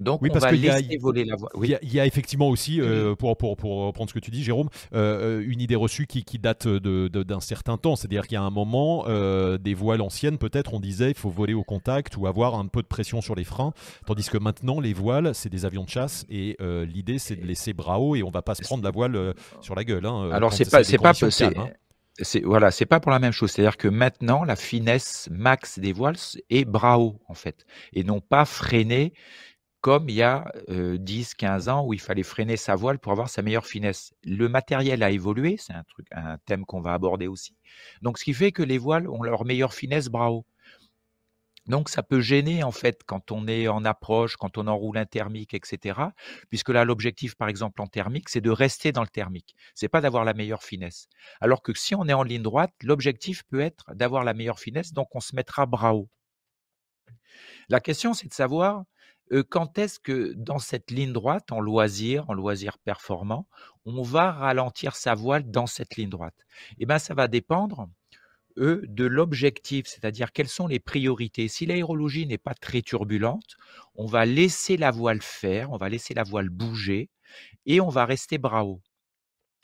Donc, 0.00 0.20
on 0.22 0.38
va 0.38 0.52
laisser 0.52 0.96
voler 0.98 1.24
la 1.24 1.36
voie. 1.36 1.50
Il, 1.62 1.92
y 1.92 2.00
a, 2.00 2.06
effectivement 2.06 2.48
aussi, 2.48 2.80
euh, 2.80 3.14
pour, 3.16 3.36
pour, 3.36 3.56
pour, 3.56 3.86
reprendre 3.86 4.08
ce 4.08 4.14
que 4.14 4.20
tu 4.20 4.30
dis, 4.30 4.44
Jérôme, 4.44 4.68
euh, 4.94 5.38
euh, 5.40 5.44
une 5.46 5.60
idée 5.60 5.74
reçue 5.74 6.06
qui, 6.06 6.24
qui 6.24 6.38
date 6.38 6.68
d'un 6.68 7.08
de, 7.08 7.40
certain 7.40 7.76
temps. 7.76 7.96
C'est-à-dire 7.96 8.26
qu'il 8.26 8.34
y 8.34 8.38
a 8.38 8.42
un 8.42 8.50
moment, 8.50 9.06
des 9.58 9.74
voiles 9.74 10.00
anciennes, 10.00 10.38
peut-être, 10.38 10.74
on 10.74 10.80
disait 10.80 11.10
il 11.10 11.16
faut 11.16 11.30
voler 11.30 11.54
au 11.54 11.64
contact 11.64 12.16
ou 12.16 12.26
avoir 12.26 12.54
un 12.54 12.66
peu 12.66 12.82
de 12.82 12.86
pression 12.86 13.20
sur 13.20 13.34
les 13.34 13.44
freins. 13.44 13.72
Tandis 14.06 14.28
que 14.28 14.38
maintenant, 14.38 14.80
les 14.80 14.92
voiles, 14.92 15.34
c'est 15.34 15.48
des 15.48 15.64
avions 15.64 15.84
de 15.84 15.88
chasse 15.88 16.26
et 16.30 16.56
l'idée, 16.60 17.18
c'est 17.18 17.36
de 17.36 17.44
laisser 17.44 17.72
bras 17.72 17.98
haut 17.98 18.14
et 18.14 18.22
on 18.22 18.30
va 18.30 18.42
pas 18.42 18.54
se 18.54 18.62
prendre 18.62 18.84
la 18.84 18.90
voile 18.90 19.34
sur 19.60 19.74
la 19.74 19.84
gueule. 19.84 20.06
Hein, 20.06 20.30
Alors, 20.30 20.52
c'est 20.52 20.70
pas, 20.70 20.84
c'est 20.84 20.98
pas 20.98 21.14
possible. 21.14 21.54
Hein. 21.58 21.70
C'est 22.20 22.40
voilà, 22.40 22.70
c'est 22.70 22.86
pas 22.86 22.98
pour 22.98 23.12
la 23.12 23.20
même 23.20 23.32
chose. 23.32 23.52
C'est-à-dire 23.52 23.76
que 23.76 23.88
maintenant, 23.88 24.42
la 24.42 24.56
finesse 24.56 25.28
max 25.30 25.78
des 25.78 25.92
voiles 25.92 26.16
est 26.50 26.64
bras 26.64 26.98
haut 26.98 27.20
en 27.28 27.34
fait, 27.34 27.64
et 27.92 28.02
non 28.02 28.20
pas 28.20 28.44
freiner 28.44 29.12
comme 29.80 30.08
il 30.08 30.16
y 30.16 30.22
a 30.22 30.50
10-15 30.68 31.68
ans 31.68 31.84
où 31.84 31.94
il 31.94 32.00
fallait 32.00 32.22
freiner 32.22 32.56
sa 32.56 32.74
voile 32.74 32.98
pour 32.98 33.12
avoir 33.12 33.28
sa 33.28 33.42
meilleure 33.42 33.66
finesse. 33.66 34.12
Le 34.24 34.48
matériel 34.48 35.02
a 35.02 35.10
évolué, 35.10 35.56
c'est 35.58 35.72
un 35.72 35.84
truc, 35.84 36.06
un 36.10 36.38
thème 36.38 36.64
qu'on 36.64 36.80
va 36.80 36.94
aborder 36.94 37.28
aussi. 37.28 37.56
Donc, 38.02 38.18
ce 38.18 38.24
qui 38.24 38.34
fait 38.34 38.52
que 38.52 38.62
les 38.62 38.78
voiles 38.78 39.08
ont 39.08 39.22
leur 39.22 39.44
meilleure 39.44 39.74
finesse 39.74 40.08
bras. 40.08 40.32
Donc, 41.66 41.90
ça 41.90 42.02
peut 42.02 42.20
gêner 42.20 42.64
en 42.64 42.72
fait 42.72 43.02
quand 43.04 43.30
on 43.30 43.46
est 43.46 43.68
en 43.68 43.84
approche, 43.84 44.36
quand 44.36 44.56
on 44.56 44.66
enroule 44.66 44.96
un 44.96 45.04
thermique, 45.04 45.52
etc. 45.54 46.00
Puisque 46.48 46.70
là, 46.70 46.84
l'objectif, 46.84 47.36
par 47.36 47.48
exemple, 47.48 47.82
en 47.82 47.86
thermique, 47.86 48.30
c'est 48.30 48.40
de 48.40 48.50
rester 48.50 48.90
dans 48.90 49.02
le 49.02 49.08
thermique. 49.08 49.54
C'est 49.74 49.88
pas 49.88 50.00
d'avoir 50.00 50.24
la 50.24 50.32
meilleure 50.32 50.62
finesse. 50.62 51.08
Alors 51.40 51.62
que 51.62 51.72
si 51.74 51.94
on 51.94 52.08
est 52.08 52.14
en 52.14 52.22
ligne 52.22 52.42
droite, 52.42 52.72
l'objectif 52.82 53.42
peut 53.44 53.60
être 53.60 53.94
d'avoir 53.94 54.24
la 54.24 54.34
meilleure 54.34 54.58
finesse, 54.58 54.92
donc 54.92 55.14
on 55.14 55.20
se 55.20 55.36
mettra 55.36 55.66
bras. 55.66 55.94
La 57.68 57.80
question, 57.80 58.14
c'est 58.14 58.28
de 58.28 58.34
savoir 58.34 58.84
quand 59.48 59.78
est-ce 59.78 60.00
que 60.00 60.32
dans 60.36 60.58
cette 60.58 60.90
ligne 60.90 61.12
droite, 61.12 61.52
en 61.52 61.60
loisir, 61.60 62.28
en 62.28 62.34
loisir 62.34 62.78
performant, 62.78 63.46
on 63.84 64.02
va 64.02 64.32
ralentir 64.32 64.96
sa 64.96 65.14
voile 65.14 65.50
dans 65.50 65.66
cette 65.66 65.96
ligne 65.96 66.10
droite? 66.10 66.46
Eh 66.78 66.86
bien, 66.86 66.98
ça 66.98 67.14
va 67.14 67.28
dépendre 67.28 67.88
de 68.56 69.04
l'objectif, 69.04 69.86
c'est-à-dire 69.86 70.32
quelles 70.32 70.48
sont 70.48 70.66
les 70.66 70.80
priorités. 70.80 71.48
Si 71.48 71.66
l'aérologie 71.66 72.26
n'est 72.26 72.38
pas 72.38 72.54
très 72.54 72.82
turbulente, 72.82 73.56
on 73.94 74.06
va 74.06 74.26
laisser 74.26 74.76
la 74.76 74.90
voile 74.90 75.22
faire, 75.22 75.70
on 75.70 75.76
va 75.76 75.88
laisser 75.88 76.14
la 76.14 76.24
voile 76.24 76.48
bouger 76.48 77.08
et 77.66 77.80
on 77.80 77.88
va 77.88 78.04
rester 78.04 78.38
bras 78.38 78.64
haut. 78.64 78.82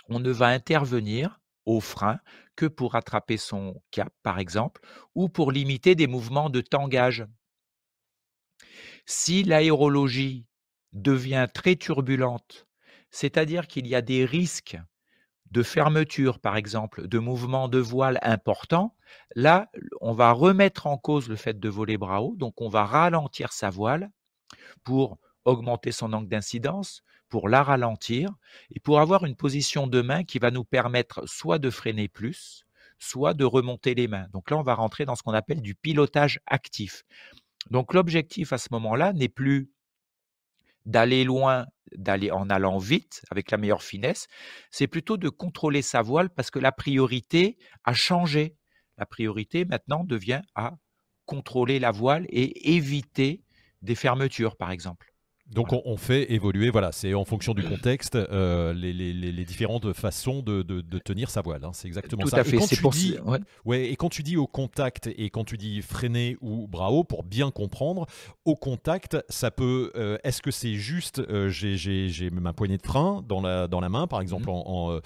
On 0.09 0.21
ne 0.21 0.31
va 0.31 0.49
intervenir 0.49 1.41
au 1.67 1.81
frein 1.81 2.19
que 2.57 2.67
pour 2.67 2.93
rattraper 2.93 3.37
son 3.37 3.83
cap, 3.91 4.13
par 4.23 4.39
exemple, 4.39 4.81
ou 5.15 5.29
pour 5.29 5.51
limiter 5.51 5.95
des 5.95 6.07
mouvements 6.07 6.51
de 6.51 6.61
tangage. 6.61 7.27
Si 9.07 9.43
l'aérologie 9.43 10.47
devient 10.93 11.47
très 11.53 11.77
turbulente, 11.77 12.67
c'est-à-dire 13.11 13.67
qu'il 13.67 13.87
y 13.87 13.95
a 13.95 14.03
des 14.03 14.25
risques 14.25 14.79
de 15.51 15.63
fermeture, 15.63 16.41
par 16.41 16.57
exemple, 16.57 17.07
de 17.07 17.19
mouvements 17.19 17.69
de 17.69 17.79
voile 17.79 18.19
importants, 18.23 18.97
là, 19.37 19.71
on 20.01 20.13
va 20.13 20.33
remettre 20.33 20.87
en 20.87 20.97
cause 20.99 21.29
le 21.29 21.37
fait 21.37 21.61
de 21.61 21.69
voler 21.69 21.97
bras 21.97 22.23
haut, 22.23 22.35
donc 22.37 22.61
on 22.61 22.69
va 22.69 22.85
ralentir 22.85 23.53
sa 23.53 23.71
voile 23.71 24.11
pour 24.85 25.19
augmenter 25.45 25.93
son 25.93 26.13
angle 26.13 26.29
d'incidence, 26.29 27.03
pour 27.29 27.49
la 27.49 27.63
ralentir 27.63 28.31
et 28.71 28.81
pour 28.81 29.01
avoir 29.01 29.25
une 29.25 29.37
position 29.37 29.87
de 29.87 30.03
main 30.03 30.25
qui 30.25 30.39
va 30.39 30.51
nous 30.51 30.65
permettre 30.65 31.29
soit 31.29 31.59
de 31.59 31.71
freiner 31.71 32.09
plus, 32.09 32.65
soit 32.99 33.35
de 33.35 33.45
remonter 33.45 33.95
les 33.95 34.09
mains. 34.09 34.27
Donc 34.33 34.51
là, 34.51 34.57
on 34.57 34.63
va 34.63 34.75
rentrer 34.75 35.05
dans 35.05 35.15
ce 35.15 35.23
qu'on 35.23 35.35
appelle 35.35 35.61
du 35.61 35.75
pilotage 35.75 36.41
actif. 36.47 37.05
Donc 37.71 37.95
l'objectif 37.95 38.53
à 38.53 38.59
ce 38.59 38.69
moment-là 38.73 39.13
n'est 39.13 39.29
plus 39.29 39.71
d'aller 40.87 41.25
loin, 41.25 41.67
d'aller 41.97 42.31
en 42.31 42.51
allant 42.51 42.79
vite 42.79 43.23
avec 43.31 43.51
la 43.51 43.59
meilleure 43.59 43.83
finesse, 43.83 44.27
c'est 44.71 44.87
plutôt 44.87 45.17
de 45.17 45.29
contrôler 45.29 45.83
sa 45.83 46.03
voile 46.03 46.31
parce 46.31 46.51
que 46.51 46.59
la 46.59 46.73
priorité 46.73 47.57
a 47.85 47.95
changé. 47.95 48.57
La 48.99 49.07
priorité 49.07 49.65
maintenant 49.65 50.05
devient 50.05 50.43
à 50.55 50.75
contrôler 51.27 51.79
la 51.79 51.91
voile 51.91 52.27
et 52.29 52.75
éviter 52.75 53.43
des 53.83 53.95
fermetures, 53.95 54.57
par 54.57 54.71
exemple. 54.71 55.14
Donc 55.55 55.73
on, 55.73 55.97
fait 55.97 56.33
évoluer, 56.33 56.71
voilà, 56.71 56.91
c'est 56.91 57.15
en 57.15 57.25
fonction 57.25 57.55
du 57.55 57.63
contexte, 57.63 58.17
euh, 58.17 58.75
les, 58.75 59.45
différentes 59.45 59.93
façons 59.93 60.43
de, 60.43 60.63
tenir 60.99 61.31
sa 61.31 61.43
voile. 61.43 61.65
Hein, 61.65 61.71
c'est 61.73 61.87
exactement 61.87 62.27
ça. 62.27 62.39
À 62.39 62.45
fait. 62.45 62.57
Et 62.57 62.59
quand, 62.59 62.67
tu 62.67 62.99
dis, 62.99 63.17
ouais. 63.65 63.91
et 63.91 63.97
quand 63.97 64.09
tu 64.09 64.23
dis 64.23 64.37
au 64.37 64.47
contact 64.47 65.09
et 65.17 65.31
quand 65.31 65.45
tu 65.45 65.57
dis 65.57 65.81
freiner 65.83 66.37
ou 66.41 66.67
bravo, 66.67 67.05
pour 67.05 67.23
bien 67.23 67.51
comprendre, 67.51 68.07
au 68.45 68.57
contact, 68.57 69.17
ça 69.29 69.51
peut. 69.51 69.93
Euh, 69.95 70.19
est-ce 70.25 70.43
que 70.43 70.51
c'est 70.51 70.75
juste, 70.75 71.21
euh, 71.21 71.49
j'ai 71.49 72.31
ma 72.31 72.53
poignée 72.53 72.79
de 72.79 72.87
frein 72.87 73.23
dans 73.27 73.41
la, 73.41 73.69
dans 73.69 73.81
la 73.81 73.89
main, 73.89 74.07
par 74.07 74.21
exemple, 74.21 74.49
mhm. 74.49 74.63
en, 74.67 75.01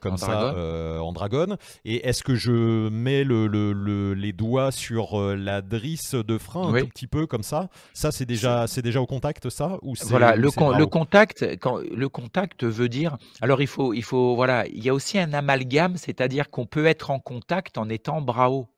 comme 0.00 0.16
ça, 0.16 0.54
en 1.02 1.12
dragon, 1.12 1.56
et 1.84 2.08
est-ce 2.08 2.22
que 2.22 2.34
je 2.34 2.88
mets 2.88 3.24
le, 3.24 4.14
les 4.14 4.32
doigts 4.32 4.72
sur 4.72 5.20
la 5.20 5.60
drisse 5.60 6.14
de 6.14 6.38
frein 6.38 6.74
un 6.74 6.80
tout 6.80 6.88
petit 6.88 7.06
peu 7.06 7.26
comme 7.26 7.42
ça? 7.42 7.68
Ça, 7.92 8.12
c'est 8.12 8.26
déjà, 8.26 8.64
déjà 8.82 9.02
au 9.02 9.06
contact, 9.06 9.50
ça 9.50 9.78
voilà, 10.02 10.36
le, 10.36 10.42
le, 10.42 10.86
contact, 10.86 11.56
quand, 11.58 11.78
le 11.78 12.08
contact 12.08 12.64
veut 12.64 12.88
dire. 12.88 13.16
Alors 13.40 13.60
il 13.62 13.66
faut, 13.66 13.94
il 13.94 14.02
faut, 14.02 14.34
voilà, 14.34 14.66
il 14.66 14.82
y 14.84 14.88
a 14.88 14.94
aussi 14.94 15.18
un 15.18 15.32
amalgame, 15.32 15.96
c'est-à-dire 15.96 16.50
qu'on 16.50 16.66
peut 16.66 16.86
être 16.86 17.10
en 17.10 17.18
contact 17.18 17.78
en 17.78 17.88
étant 17.88 18.20
bras 18.20 18.50
haut. 18.50 18.68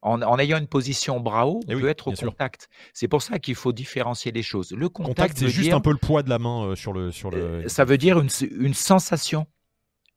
En, 0.00 0.38
ayant 0.38 0.58
une 0.58 0.68
position 0.68 1.18
bras 1.18 1.48
haut, 1.48 1.60
on 1.66 1.72
eh 1.72 1.80
peut 1.80 1.88
être 1.88 2.06
au 2.06 2.12
contact. 2.12 2.68
C'est 2.94 3.08
pour 3.08 3.20
ça 3.20 3.40
qu'il 3.40 3.56
faut 3.56 3.72
différencier 3.72 4.30
les 4.30 4.44
choses. 4.44 4.70
Le 4.70 4.88
contact, 4.88 5.36
c'est 5.36 5.48
juste 5.48 5.72
un 5.72 5.80
peu 5.80 5.90
le 5.90 5.98
poids 5.98 6.22
de 6.22 6.30
la 6.30 6.38
main 6.38 6.66
euh, 6.66 6.74
sur 6.76 6.92
le 6.92 7.10
sur 7.10 7.32
le. 7.32 7.38
Euh, 7.38 7.68
ça 7.68 7.84
veut 7.84 7.98
dire 7.98 8.20
une, 8.20 8.28
une 8.52 8.74
sensation 8.74 9.48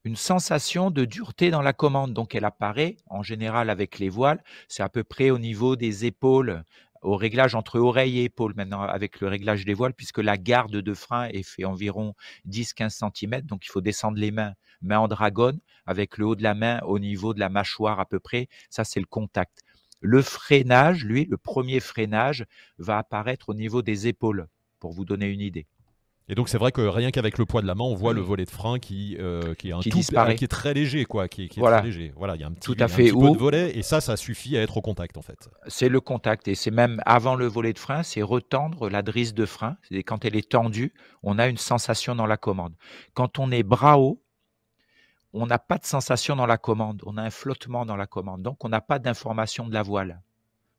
une 0.03 0.15
sensation 0.15 0.89
de 0.91 1.05
dureté 1.05 1.51
dans 1.51 1.61
la 1.61 1.73
commande. 1.73 2.13
Donc 2.13 2.35
elle 2.35 2.45
apparaît 2.45 2.97
en 3.07 3.23
général 3.23 3.69
avec 3.69 3.99
les 3.99 4.09
voiles, 4.09 4.43
c'est 4.67 4.83
à 4.83 4.89
peu 4.89 5.03
près 5.03 5.29
au 5.29 5.37
niveau 5.37 5.75
des 5.75 6.05
épaules, 6.05 6.63
au 7.01 7.15
réglage 7.15 7.55
entre 7.55 7.79
oreille 7.79 8.19
et 8.19 8.23
épaule 8.25 8.53
maintenant 8.55 8.81
avec 8.81 9.19
le 9.19 9.27
réglage 9.27 9.65
des 9.65 9.73
voiles 9.73 9.93
puisque 9.93 10.19
la 10.19 10.37
garde 10.37 10.75
de 10.75 10.93
frein 10.93 11.27
est 11.29 11.43
fait 11.43 11.65
environ 11.65 12.13
10-15 12.47 13.11
cm 13.13 13.41
donc 13.41 13.65
il 13.65 13.69
faut 13.69 13.81
descendre 13.81 14.17
les 14.17 14.31
mains 14.31 14.53
main 14.81 14.99
en 14.99 15.07
dragonne 15.07 15.59
avec 15.85 16.17
le 16.17 16.25
haut 16.25 16.35
de 16.35 16.43
la 16.43 16.53
main 16.53 16.79
au 16.81 16.99
niveau 16.99 17.33
de 17.33 17.39
la 17.39 17.49
mâchoire 17.49 17.99
à 17.99 18.05
peu 18.05 18.19
près. 18.19 18.47
Ça 18.69 18.83
c'est 18.83 18.99
le 18.99 19.05
contact. 19.05 19.59
Le 19.99 20.21
freinage 20.21 21.05
lui 21.05 21.25
le 21.25 21.37
premier 21.37 21.79
freinage 21.79 22.45
va 22.77 22.97
apparaître 22.97 23.49
au 23.49 23.53
niveau 23.53 23.81
des 23.81 24.07
épaules 24.07 24.47
pour 24.79 24.91
vous 24.91 25.05
donner 25.05 25.27
une 25.27 25.41
idée 25.41 25.67
et 26.31 26.35
donc 26.35 26.47
c'est 26.47 26.57
vrai 26.57 26.71
que 26.71 26.79
rien 26.79 27.11
qu'avec 27.11 27.37
le 27.37 27.45
poids 27.45 27.61
de 27.61 27.67
la 27.67 27.75
main, 27.75 27.83
on 27.83 27.93
voit 27.93 28.13
le 28.13 28.21
volet 28.21 28.45
de 28.45 28.49
frein 28.49 28.79
qui, 28.79 29.17
euh, 29.19 29.53
qui 29.53 29.69
est 29.69 29.73
un 29.73 29.81
qui 29.81 29.89
tout, 29.89 29.97
disparaît. 29.97 30.35
qui 30.35 30.45
est 30.45 30.47
très 30.47 30.73
léger, 30.73 31.03
quoi, 31.03 31.27
qui, 31.27 31.43
est 31.43 31.57
voilà. 31.57 31.79
très 31.79 31.87
léger. 31.87 32.13
Voilà, 32.15 32.35
il 32.35 32.41
y 32.41 32.45
a 32.45 32.47
un 32.47 32.53
petit, 32.53 32.73
tout 32.73 32.77
à 32.79 32.87
fait. 32.87 33.09
Un 33.09 33.13
petit 33.13 33.19
peu 33.19 33.31
de 33.31 33.37
volet 33.37 33.77
et 33.77 33.81
ça, 33.81 33.99
ça 33.99 34.15
suffit 34.15 34.57
à 34.57 34.61
être 34.61 34.77
au 34.77 34.81
contact 34.81 35.17
en 35.17 35.21
fait. 35.21 35.49
C'est 35.67 35.89
le 35.89 35.99
contact 35.99 36.47
et 36.47 36.55
c'est 36.55 36.71
même 36.71 37.01
avant 37.05 37.35
le 37.35 37.47
volet 37.47 37.73
de 37.73 37.79
frein, 37.79 38.01
c'est 38.01 38.21
retendre 38.21 38.89
la 38.89 39.01
drisse 39.01 39.33
de 39.33 39.45
frein. 39.45 39.75
C'est 39.89 40.03
quand 40.03 40.23
elle 40.23 40.37
est 40.37 40.49
tendue, 40.49 40.93
on 41.21 41.37
a 41.37 41.49
une 41.49 41.57
sensation 41.57 42.15
dans 42.15 42.27
la 42.27 42.37
commande. 42.37 42.75
Quand 43.13 43.37
on 43.37 43.51
est 43.51 43.63
bras 43.63 43.99
haut, 43.99 44.23
on 45.33 45.45
n'a 45.45 45.59
pas 45.59 45.79
de 45.79 45.85
sensation 45.85 46.37
dans 46.37 46.45
la 46.45 46.57
commande, 46.57 47.01
on 47.05 47.17
a 47.17 47.23
un 47.23 47.29
flottement 47.29 47.85
dans 47.85 47.97
la 47.97 48.07
commande, 48.07 48.41
donc 48.41 48.63
on 48.63 48.69
n'a 48.69 48.81
pas 48.81 48.99
d'information 48.99 49.67
de 49.67 49.73
la 49.73 49.83
voile. 49.83 50.21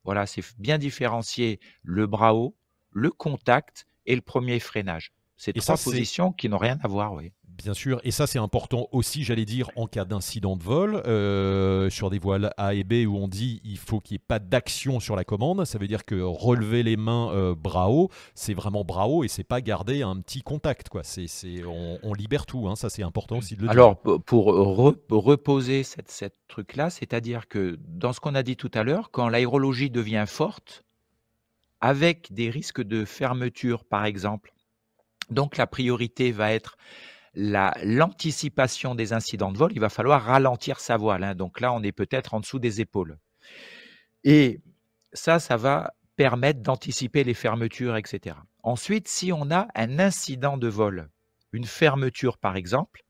Voilà, 0.05 0.25
c'est 0.25 0.43
bien 0.59 0.79
différencier 0.79 1.61
le 1.83 2.07
bras 2.07 2.35
haut, 2.35 2.57
le 2.91 3.11
contact 3.11 3.87
et 4.07 4.15
le 4.15 4.23
premier 4.23 4.59
freinage. 4.59 5.13
C'est 5.45 5.53
trois 5.55 5.77
positions 5.77 6.31
qui 6.31 6.49
n'ont 6.49 6.57
rien 6.57 6.79
à 6.85 6.87
voir, 6.87 7.15
oui. 7.15 7.33
Bien 7.49 7.75
sûr, 7.75 8.01
et 8.05 8.13
ça 8.13 8.29
c'est 8.29 8.39
important 8.39 8.87
aussi, 8.93 9.25
j'allais 9.25 9.45
dire, 9.45 9.71
en 9.75 9.89
cas 9.89 10.05
d'incident 10.05 10.57
de 10.57 10.63
vol, 10.63 11.03
euh, 11.05 11.91
sur 11.91 12.11
des 12.11 12.21
voiles 12.21 12.53
A 12.57 12.75
et 12.75 12.85
B 12.85 13.07
où 13.09 13.17
on 13.17 13.27
dit 13.27 13.61
il 13.65 13.77
faut 13.77 13.99
qu'il 13.99 14.15
n'y 14.15 14.17
ait 14.21 14.27
pas 14.27 14.39
d'action 14.39 15.01
sur 15.01 15.17
la 15.17 15.25
commande. 15.25 15.65
Ça 15.65 15.79
veut 15.79 15.89
dire 15.89 16.05
que 16.05 16.15
relever 16.15 16.85
les 16.85 16.97
mains 16.97 17.33
euh, 17.33 17.57
bras 17.57 17.91
haut, 17.91 18.09
c'est 18.37 18.55
vraiment 18.55 18.85
bras 18.85 19.09
haut 19.09 19.25
et 19.25 19.29
c'est 19.29 19.43
pas 19.43 19.61
garder 19.61 20.03
un 20.03 20.21
petit 20.21 20.43
contact. 20.43 20.89
Quoi. 20.89 21.03
C'est, 21.03 21.27
on, 21.67 22.15
libère 22.15 22.47
tout, 22.47 22.69
hein. 22.69 22.77
ça 22.77 22.89
c'est 22.89 23.03
important 23.03 23.39
aussi 23.39 23.57
de 23.57 23.63
le 23.63 23.69
Alors, 23.69 23.97
dire. 23.97 24.13
Alors, 24.13 24.23
pour 24.23 25.25
reposer 25.25 25.83
cette, 25.83 26.11
cette 26.11 26.37
truc-là, 26.47 26.89
c'est-à-dire 26.89 27.49
que 27.49 27.79
dans 27.89 28.13
ce 28.13 28.21
qu'on 28.21 28.37
a 28.37 28.45
dit 28.45 28.57
tout 28.57 28.71
à 28.75 28.85
l'heure, 28.85 29.11
quand 29.11 29.29
l'aérologie 29.29 29.91
devient 29.91 30.25
forte, 30.29 30.85
avec 31.81 32.33
des 32.33 32.49
risques 32.49 32.83
de 32.83 33.05
fermeture 33.05 33.85
par 33.85 34.05
exemple, 34.05 34.53
donc 35.31 35.57
la 35.57 35.67
priorité 35.67 36.33
va 36.33 36.53
être 36.53 36.77
l'anticipation 37.35 38.95
des 38.95 39.13
incidents 39.13 39.53
de 39.53 39.59
vol. 39.59 39.73
Il 39.73 39.81
va 39.81 39.89
falloir 39.89 40.23
ralentir 40.23 40.81
sa 40.81 40.97
voile. 40.97 41.25
Hein. 41.25 41.35
Donc 41.35 41.61
là, 41.61 41.73
on 41.73 41.83
est 41.83 41.93
peut-être 41.93 42.35
en 42.35 42.41
dessous 42.41 42.59
des 42.59 42.81
épaules. 42.81 43.19
Et 44.25 44.61
ça, 45.13 45.39
ça 45.39 45.57
va 45.57 45.95
permettre 46.17 46.61
d'anticiper 46.61 47.25
les 47.25 47.35
fermetures, 47.35 47.97
etc. 47.97 48.37
Ensuite, 48.63 49.09
si 49.09 49.33
on 49.33 49.51
a 49.51 49.69
un 49.75 49.99
incident 49.99 50.57
de 50.59 50.69
vol, 50.69 51.09
une 51.53 51.65
fermeture 51.65 52.39
par 52.39 52.57
exemple, 52.57 53.03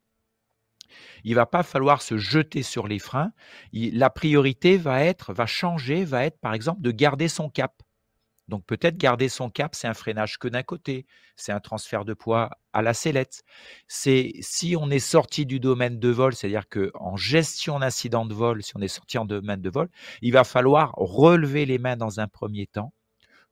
il 1.24 1.34
va 1.34 1.46
pas 1.46 1.62
falloir 1.62 2.02
se 2.02 2.16
jeter 2.16 2.62
sur 2.62 2.86
les 2.86 2.98
freins. 2.98 3.32
la 3.72 4.10
priorité 4.10 4.76
va 4.76 5.02
être, 5.02 5.32
va 5.32 5.46
changer, 5.46 6.04
va 6.04 6.24
être 6.24 6.38
par 6.38 6.54
exemple 6.54 6.82
de 6.82 6.90
garder 6.90 7.28
son 7.28 7.48
cap. 7.48 7.82
Donc 8.48 8.64
peut-être 8.66 8.96
garder 8.96 9.28
son 9.28 9.50
cap, 9.50 9.74
c'est 9.74 9.86
un 9.86 9.94
freinage 9.94 10.38
que 10.38 10.48
d'un 10.48 10.62
côté, 10.62 11.06
c'est 11.36 11.52
un 11.52 11.60
transfert 11.60 12.04
de 12.04 12.12
poids 12.14 12.50
à 12.72 12.82
la 12.82 12.92
sellette. 12.92 13.42
C'est 13.86 14.32
si 14.40 14.76
on 14.76 14.90
est 14.90 14.98
sorti 14.98 15.46
du 15.46 15.60
domaine 15.60 15.98
de 15.98 16.08
vol, 16.08 16.34
c'est-à-dire 16.34 16.68
que 16.68 16.90
en 16.94 17.16
gestion 17.16 17.78
d'incident 17.78 18.26
de 18.26 18.34
vol, 18.34 18.62
si 18.62 18.76
on 18.76 18.80
est 18.80 18.88
sorti 18.88 19.18
en 19.18 19.24
domaine 19.24 19.62
de 19.62 19.70
vol, 19.70 19.88
il 20.22 20.32
va 20.32 20.44
falloir 20.44 20.92
relever 20.96 21.66
les 21.66 21.78
mains 21.78 21.96
dans 21.96 22.20
un 22.20 22.28
premier 22.28 22.66
temps 22.66 22.92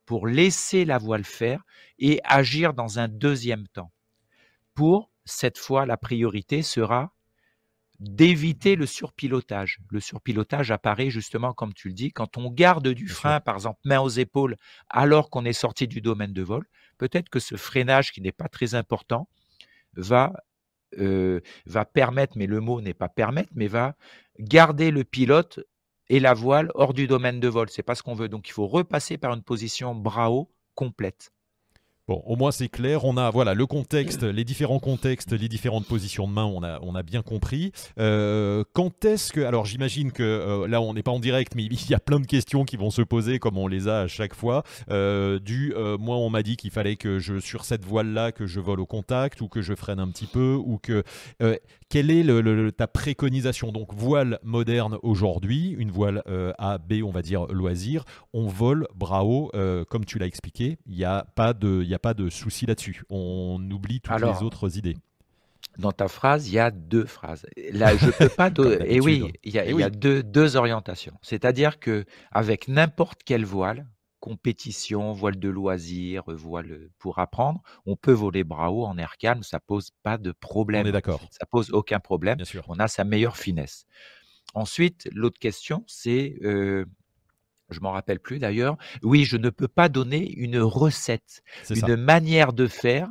pour 0.05 0.27
laisser 0.27 0.83
la 0.85 0.97
voile 0.97 1.23
faire 1.23 1.63
et 1.97 2.19
agir 2.23 2.73
dans 2.73 2.99
un 2.99 3.07
deuxième 3.07 3.67
temps. 3.69 3.91
Pour 4.73 5.09
cette 5.25 5.57
fois, 5.57 5.85
la 5.85 5.97
priorité 5.97 6.63
sera 6.63 7.13
d'éviter 8.01 8.75
le 8.75 8.87
surpilotage. 8.87 9.77
Le 9.91 9.99
surpilotage 9.99 10.71
apparaît 10.71 11.11
justement, 11.11 11.53
comme 11.53 11.71
tu 11.71 11.87
le 11.87 11.93
dis, 11.93 12.11
quand 12.11 12.35
on 12.35 12.49
garde 12.49 12.87
du 12.87 13.07
frein, 13.07 13.39
par 13.39 13.55
exemple, 13.55 13.79
main 13.85 13.99
aux 13.99 14.09
épaules, 14.09 14.57
alors 14.89 15.29
qu'on 15.29 15.45
est 15.45 15.53
sorti 15.53 15.87
du 15.87 16.01
domaine 16.01 16.33
de 16.33 16.41
vol. 16.41 16.65
Peut-être 16.97 17.29
que 17.29 17.39
ce 17.39 17.55
freinage, 17.55 18.11
qui 18.11 18.19
n'est 18.21 18.31
pas 18.31 18.49
très 18.49 18.73
important, 18.73 19.29
va, 19.95 20.33
euh, 20.97 21.41
va 21.67 21.85
permettre, 21.85 22.39
mais 22.39 22.47
le 22.47 22.59
mot 22.59 22.81
n'est 22.81 22.95
pas 22.95 23.07
permettre, 23.07 23.51
mais 23.53 23.67
va 23.67 23.95
garder 24.39 24.89
le 24.89 25.03
pilote 25.03 25.59
et 26.09 26.19
la 26.19 26.33
voile 26.33 26.71
hors 26.73 26.93
du 26.95 27.05
domaine 27.05 27.39
de 27.39 27.47
vol. 27.47 27.69
C'est 27.69 27.83
pas 27.83 27.93
ce 27.93 28.01
qu'on 28.01 28.15
veut. 28.15 28.29
Donc, 28.29 28.47
il 28.49 28.51
faut 28.51 28.67
repasser 28.67 29.19
par 29.19 29.31
une 29.31 29.43
position 29.43 29.93
bras 29.93 30.31
haut 30.31 30.51
complète. 30.73 31.31
Bon, 32.11 32.21
au 32.25 32.35
moins 32.35 32.51
c'est 32.51 32.67
clair. 32.67 33.05
On 33.05 33.15
a 33.15 33.29
voilà 33.29 33.53
le 33.53 33.65
contexte, 33.65 34.23
les 34.23 34.43
différents 34.43 34.79
contextes, 34.79 35.31
les 35.31 35.47
différentes 35.47 35.85
positions 35.85 36.27
de 36.27 36.33
main. 36.33 36.43
On 36.43 36.61
a 36.61 36.77
on 36.81 36.93
a 36.93 37.03
bien 37.03 37.21
compris. 37.21 37.71
Euh, 37.99 38.65
quand 38.73 39.05
est-ce 39.05 39.31
que 39.31 39.39
alors 39.39 39.65
j'imagine 39.65 40.11
que 40.11 40.21
euh, 40.21 40.67
là 40.67 40.81
on 40.81 40.93
n'est 40.93 41.03
pas 41.03 41.11
en 41.11 41.21
direct, 41.21 41.55
mais 41.55 41.63
il 41.71 41.89
y 41.89 41.93
a 41.93 42.01
plein 42.01 42.19
de 42.19 42.25
questions 42.25 42.65
qui 42.65 42.75
vont 42.75 42.89
se 42.89 43.01
poser 43.01 43.39
comme 43.39 43.57
on 43.57 43.67
les 43.67 43.87
a 43.87 44.01
à 44.01 44.07
chaque 44.09 44.35
fois. 44.35 44.63
Euh, 44.89 45.39
du 45.39 45.73
moi 45.99 46.17
on 46.17 46.29
m'a 46.29 46.43
dit 46.43 46.57
qu'il 46.57 46.71
fallait 46.71 46.97
que 46.97 47.17
je 47.17 47.39
sur 47.39 47.63
cette 47.63 47.85
voile 47.85 48.11
là 48.11 48.33
que 48.33 48.45
je 48.45 48.59
vole 48.59 48.81
au 48.81 48.85
contact 48.85 49.39
ou 49.39 49.47
que 49.47 49.61
je 49.61 49.73
freine 49.73 50.01
un 50.01 50.09
petit 50.09 50.27
peu 50.27 50.59
ou 50.61 50.79
que 50.79 51.05
quelle 51.87 52.11
est 52.11 52.71
ta 52.75 52.87
préconisation? 52.87 53.71
Donc 53.71 53.93
voile 53.93 54.39
moderne 54.43 54.97
aujourd'hui, 55.01 55.75
une 55.77 55.91
voile 55.91 56.23
A 56.57 56.77
B 56.77 57.03
on 57.05 57.11
va 57.11 57.21
dire 57.21 57.45
loisir. 57.45 58.03
On 58.33 58.47
vole 58.47 58.85
haut 58.99 59.49
comme 59.89 60.03
tu 60.03 60.19
l'as 60.19 60.25
expliqué. 60.25 60.77
Il 60.87 60.95
n'y 60.97 61.05
a 61.05 61.25
pas 61.35 61.53
de 61.53 61.83
n'y 61.91 61.95
a 61.95 61.99
pas 62.01 62.13
de 62.13 62.29
souci 62.29 62.65
là-dessus. 62.65 63.03
On 63.09 63.59
oublie 63.71 64.01
toutes 64.01 64.21
les 64.21 64.43
autres 64.43 64.77
idées. 64.77 64.97
Dans 65.77 65.91
ta 65.91 66.07
phrase, 66.07 66.49
il 66.49 66.53
y 66.53 66.59
a 66.59 66.69
deux 66.69 67.05
phrases. 67.05 67.45
Là, 67.71 67.95
je 67.95 68.09
peux 68.09 68.29
pas. 68.29 68.49
et 68.85 68.99
oui, 68.99 69.31
il 69.43 69.53
y 69.53 69.59
a, 69.59 69.65
y 69.65 69.83
a 69.83 69.89
deux, 69.89 70.21
deux 70.21 70.57
orientations. 70.57 71.13
C'est-à-dire 71.21 71.79
que 71.79 72.05
avec 72.31 72.67
n'importe 72.67 73.23
quelle 73.23 73.45
voile, 73.45 73.87
compétition, 74.19 75.11
voile 75.13 75.39
de 75.39 75.49
loisir, 75.49 76.23
voile 76.27 76.89
pour 76.99 77.19
apprendre, 77.19 77.61
on 77.85 77.95
peut 77.95 78.11
voler 78.11 78.43
bras 78.43 78.71
haut 78.71 78.85
en 78.85 78.97
air 78.97 79.17
calme, 79.17 79.43
ça 79.43 79.59
pose 79.59 79.91
pas 80.03 80.17
de 80.17 80.31
problème. 80.31 80.85
On 80.85 80.89
est 80.89 80.93
d'accord. 80.93 81.21
Ça 81.31 81.45
pose 81.45 81.71
aucun 81.71 81.99
problème. 81.99 82.37
Bien 82.37 82.45
sûr. 82.45 82.63
On 82.67 82.79
a 82.79 82.87
sa 82.87 83.03
meilleure 83.03 83.37
finesse. 83.37 83.85
Ensuite, 84.53 85.09
l'autre 85.13 85.39
question, 85.39 85.83
c'est 85.87 86.37
euh, 86.43 86.85
je 87.71 87.79
m'en 87.79 87.91
rappelle 87.91 88.19
plus 88.19 88.39
d'ailleurs. 88.39 88.77
Oui, 89.03 89.25
je 89.25 89.37
ne 89.37 89.49
peux 89.49 89.67
pas 89.67 89.89
donner 89.89 90.31
une 90.33 90.59
recette, 90.59 91.41
une 91.69 91.95
manière 91.95 92.53
de 92.53 92.67
faire 92.67 93.09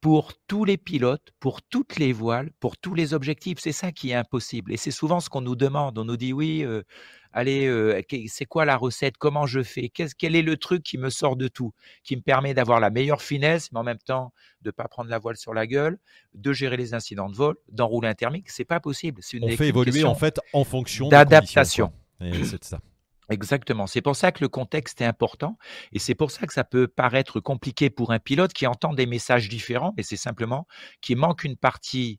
pour 0.00 0.34
tous 0.46 0.64
les 0.64 0.76
pilotes, 0.76 1.30
pour 1.40 1.62
toutes 1.62 1.98
les 1.98 2.12
voiles, 2.12 2.50
pour 2.60 2.76
tous 2.76 2.94
les 2.94 3.14
objectifs. 3.14 3.58
C'est 3.60 3.72
ça 3.72 3.92
qui 3.92 4.10
est 4.10 4.14
impossible. 4.14 4.72
Et 4.72 4.76
c'est 4.76 4.90
souvent 4.90 5.20
ce 5.20 5.28
qu'on 5.28 5.40
nous 5.40 5.56
demande. 5.56 5.98
On 5.98 6.04
nous 6.04 6.16
dit 6.16 6.32
oui, 6.32 6.64
euh, 6.64 6.82
allez, 7.32 7.66
euh, 7.66 8.00
c'est 8.28 8.44
quoi 8.44 8.64
la 8.64 8.76
recette? 8.76 9.16
Comment 9.16 9.46
je 9.46 9.62
fais? 9.62 9.88
Quel 9.88 10.36
est 10.36 10.42
le 10.42 10.56
truc 10.58 10.82
qui 10.82 10.98
me 10.98 11.10
sort 11.10 11.36
de 11.36 11.48
tout 11.48 11.72
Qui 12.04 12.14
me 12.16 12.20
permet 12.20 12.54
d'avoir 12.54 12.78
la 12.78 12.90
meilleure 12.90 13.22
finesse, 13.22 13.72
mais 13.72 13.80
en 13.80 13.84
même 13.84 13.98
temps 13.98 14.32
de 14.62 14.68
ne 14.68 14.72
pas 14.72 14.86
prendre 14.86 15.10
la 15.10 15.18
voile 15.18 15.36
sur 15.36 15.54
la 15.54 15.66
gueule, 15.66 15.98
de 16.34 16.52
gérer 16.52 16.76
les 16.76 16.94
incidents 16.94 17.28
de 17.28 17.34
vol, 17.34 17.56
d'enrouler 17.72 18.08
un 18.08 18.14
thermique? 18.14 18.50
C'est 18.50 18.64
pas 18.64 18.80
possible. 18.80 19.22
On 19.42 19.48
fait 19.56 19.68
évoluer 19.68 20.04
en 20.04 20.14
fait 20.14 20.38
en 20.52 20.64
fonction 20.64 21.08
d'adaptation. 21.08 21.92
C'est 22.20 22.62
ça. 22.64 22.80
Exactement. 23.28 23.86
C'est 23.86 24.02
pour 24.02 24.14
ça 24.14 24.30
que 24.32 24.42
le 24.42 24.48
contexte 24.48 25.00
est 25.00 25.04
important 25.04 25.58
et 25.92 25.98
c'est 25.98 26.14
pour 26.14 26.30
ça 26.30 26.46
que 26.46 26.52
ça 26.52 26.64
peut 26.64 26.86
paraître 26.86 27.40
compliqué 27.40 27.90
pour 27.90 28.12
un 28.12 28.18
pilote 28.18 28.52
qui 28.52 28.66
entend 28.66 28.92
des 28.94 29.06
messages 29.06 29.48
différents, 29.48 29.92
mais 29.96 30.02
c'est 30.02 30.16
simplement 30.16 30.66
qu'il 31.00 31.16
manque 31.16 31.44
une 31.44 31.56
partie 31.56 32.18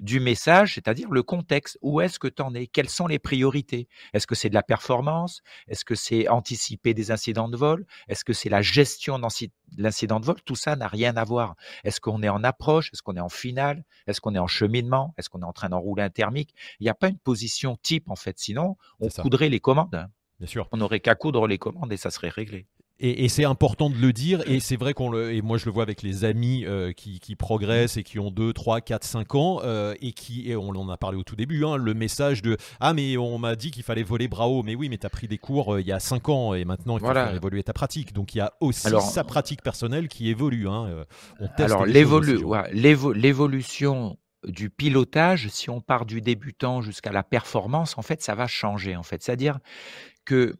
du 0.00 0.18
message, 0.20 0.74
c'est-à-dire 0.74 1.08
le 1.10 1.22
contexte. 1.22 1.78
Où 1.80 2.00
est-ce 2.00 2.18
que 2.18 2.28
tu 2.28 2.42
en 2.42 2.54
es? 2.54 2.66
Quelles 2.66 2.88
sont 2.88 3.06
les 3.06 3.18
priorités? 3.18 3.88
Est-ce 4.12 4.26
que 4.26 4.34
c'est 4.34 4.48
de 4.48 4.54
la 4.54 4.62
performance? 4.62 5.40
Est-ce 5.68 5.84
que 5.84 5.94
c'est 5.94 6.28
anticiper 6.28 6.94
des 6.94 7.10
incidents 7.10 7.48
de 7.48 7.56
vol? 7.56 7.86
Est-ce 8.08 8.24
que 8.24 8.32
c'est 8.32 8.48
la 8.48 8.62
gestion 8.62 9.18
de 9.18 9.26
l'incident 9.78 10.20
de 10.20 10.26
vol? 10.26 10.36
Tout 10.44 10.56
ça 10.56 10.76
n'a 10.76 10.88
rien 10.88 11.16
à 11.16 11.24
voir. 11.24 11.54
Est-ce 11.84 12.00
qu'on 12.00 12.22
est 12.22 12.28
en 12.28 12.42
approche? 12.42 12.90
Est-ce 12.92 13.02
qu'on 13.02 13.16
est 13.16 13.20
en 13.20 13.28
finale? 13.28 13.84
Est-ce 14.06 14.20
qu'on 14.20 14.34
est 14.34 14.40
en 14.40 14.48
cheminement? 14.48 15.14
Est-ce 15.16 15.28
qu'on 15.28 15.42
est 15.42 15.46
en 15.46 15.52
train 15.52 15.68
d'enrouler 15.68 16.02
un 16.02 16.10
thermique? 16.10 16.54
Il 16.80 16.84
n'y 16.84 16.90
a 16.90 16.94
pas 16.94 17.08
une 17.08 17.18
position 17.18 17.76
type 17.76 18.10
en 18.10 18.16
fait, 18.16 18.38
sinon 18.38 18.76
on 19.00 19.08
coudrait 19.08 19.48
les 19.48 19.60
commandes. 19.60 20.08
Bien 20.38 20.48
sûr. 20.48 20.68
On 20.72 20.78
n'aurait 20.78 21.00
qu'à 21.00 21.14
coudre 21.14 21.46
les 21.46 21.58
commandes 21.58 21.92
et 21.92 21.96
ça 21.96 22.10
serait 22.10 22.28
réglé. 22.28 22.66
Et, 23.00 23.28
c'est 23.28 23.44
important 23.44 23.90
de 23.90 23.96
le 23.96 24.12
dire, 24.12 24.48
et 24.48 24.60
c'est 24.60 24.76
vrai 24.76 24.94
qu'on 24.94 25.10
le, 25.10 25.32
et 25.32 25.42
moi 25.42 25.58
je 25.58 25.66
le 25.66 25.72
vois 25.72 25.82
avec 25.82 26.00
les 26.00 26.24
amis 26.24 26.64
euh, 26.64 26.92
qui, 26.92 27.18
progressent 27.36 27.96
et 27.96 28.04
qui 28.04 28.20
ont 28.20 28.30
2, 28.30 28.52
3, 28.52 28.80
4, 28.80 29.02
5 29.02 29.34
ans, 29.34 29.60
euh, 29.64 29.94
et 30.00 30.12
qui, 30.12 30.48
et 30.48 30.54
on 30.54 30.68
en 30.68 30.88
a 30.88 30.96
parlé 30.96 31.18
au 31.18 31.24
tout 31.24 31.34
début, 31.34 31.64
hein, 31.64 31.76
le 31.76 31.92
message 31.92 32.40
de 32.40 32.56
Ah, 32.78 32.94
mais 32.94 33.16
on 33.16 33.36
m'a 33.36 33.56
dit 33.56 33.72
qu'il 33.72 33.82
fallait 33.82 34.04
voler 34.04 34.28
Bravo, 34.28 34.62
mais 34.62 34.76
oui, 34.76 34.88
mais 34.88 34.96
tu 34.96 35.06
as 35.06 35.10
pris 35.10 35.26
des 35.26 35.38
cours 35.38 35.74
euh, 35.74 35.80
il 35.80 35.88
y 35.88 35.92
a 35.92 35.98
5 35.98 36.28
ans, 36.28 36.54
et 36.54 36.64
maintenant 36.64 36.96
il 36.96 37.00
faut 37.00 37.12
faire 37.12 37.34
évoluer 37.34 37.64
ta 37.64 37.72
pratique. 37.72 38.12
Donc 38.12 38.36
il 38.36 38.38
y 38.38 38.42
a 38.42 38.52
aussi 38.60 38.88
sa 39.00 39.24
pratique 39.24 39.62
personnelle 39.62 40.06
qui 40.06 40.30
évolue. 40.30 40.68
Hein, 40.68 41.04
on 41.40 41.62
alors 41.62 41.86
l'évolution 41.86 44.16
du 44.46 44.70
pilotage, 44.70 45.48
si 45.48 45.70
on 45.70 45.80
part 45.80 46.06
du 46.06 46.20
débutant 46.20 46.80
jusqu'à 46.80 47.12
la 47.12 47.22
performance, 47.22 47.98
en 47.98 48.02
fait, 48.02 48.22
ça 48.22 48.34
va 48.34 48.46
changer. 48.46 48.96
En 48.96 49.02
fait, 49.02 49.22
c'est-à-dire 49.22 49.58
que 50.24 50.56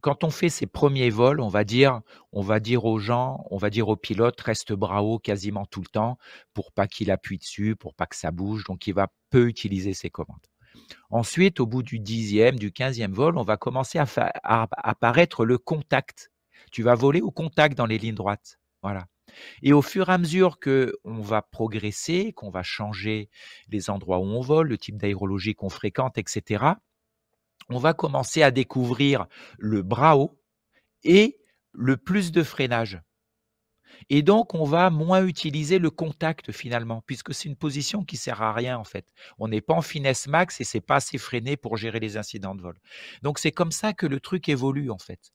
quand 0.00 0.24
on 0.24 0.30
fait 0.30 0.48
ses 0.48 0.66
premiers 0.66 1.10
vols, 1.10 1.40
on 1.40 1.48
va 1.48 1.64
dire, 1.64 2.00
on 2.32 2.42
va 2.42 2.60
dire 2.60 2.84
aux 2.84 2.98
gens, 2.98 3.44
on 3.50 3.56
va 3.56 3.70
dire 3.70 3.88
au 3.88 3.96
pilote, 3.96 4.40
reste 4.40 4.72
bras 4.72 5.02
haut 5.02 5.18
quasiment 5.18 5.66
tout 5.66 5.80
le 5.80 5.88
temps 5.88 6.18
pour 6.54 6.72
pas 6.72 6.86
qu'il 6.86 7.10
appuie 7.10 7.38
dessus, 7.38 7.76
pour 7.76 7.94
pas 7.94 8.06
que 8.06 8.16
ça 8.16 8.30
bouge. 8.30 8.64
Donc, 8.64 8.86
il 8.86 8.94
va 8.94 9.08
peu 9.30 9.48
utiliser 9.48 9.94
ses 9.94 10.10
commandes. 10.10 10.46
Ensuite, 11.10 11.60
au 11.60 11.66
bout 11.66 11.82
du 11.82 11.98
dixième, 11.98 12.58
du 12.58 12.72
quinzième 12.72 13.12
vol, 13.12 13.38
on 13.38 13.42
va 13.42 13.56
commencer 13.56 13.98
à, 13.98 14.06
à 14.42 14.68
apparaître 14.82 15.44
le 15.44 15.58
contact. 15.58 16.30
Tu 16.70 16.82
vas 16.82 16.94
voler 16.94 17.22
au 17.22 17.30
contact 17.30 17.76
dans 17.76 17.86
les 17.86 17.98
lignes 17.98 18.14
droites. 18.14 18.58
Voilà. 18.82 19.06
Et 19.62 19.72
au 19.72 19.82
fur 19.82 20.08
et 20.08 20.12
à 20.12 20.18
mesure 20.18 20.58
que 20.58 20.94
on 21.04 21.20
va 21.20 21.42
progresser, 21.42 22.32
qu'on 22.32 22.50
va 22.50 22.62
changer 22.62 23.28
les 23.68 23.90
endroits 23.90 24.18
où 24.18 24.24
on 24.24 24.40
vole, 24.40 24.68
le 24.68 24.78
type 24.78 24.96
d'aérologie 24.96 25.54
qu'on 25.54 25.68
fréquente, 25.68 26.18
etc., 26.18 26.64
on 27.68 27.78
va 27.78 27.94
commencer 27.94 28.42
à 28.42 28.50
découvrir 28.50 29.26
le 29.58 29.82
bras 29.82 30.16
haut 30.16 30.38
et 31.02 31.38
le 31.72 31.96
plus 31.96 32.32
de 32.32 32.42
freinage. 32.42 33.00
Et 34.10 34.22
donc, 34.22 34.54
on 34.54 34.64
va 34.64 34.90
moins 34.90 35.24
utiliser 35.24 35.78
le 35.78 35.90
contact 35.90 36.52
finalement, 36.52 37.02
puisque 37.06 37.34
c'est 37.34 37.48
une 37.48 37.56
position 37.56 38.04
qui 38.04 38.16
sert 38.16 38.42
à 38.42 38.52
rien 38.52 38.78
en 38.78 38.84
fait. 38.84 39.06
On 39.38 39.48
n'est 39.48 39.60
pas 39.60 39.74
en 39.74 39.82
finesse 39.82 40.28
max 40.28 40.60
et 40.60 40.64
c'est 40.64 40.80
pas 40.80 40.96
assez 40.96 41.18
freiné 41.18 41.56
pour 41.56 41.76
gérer 41.76 42.00
les 42.00 42.16
incidents 42.16 42.54
de 42.54 42.62
vol. 42.62 42.78
Donc, 43.22 43.38
c'est 43.38 43.52
comme 43.52 43.72
ça 43.72 43.92
que 43.92 44.06
le 44.06 44.20
truc 44.20 44.48
évolue 44.48 44.90
en 44.90 44.98
fait. 44.98 45.32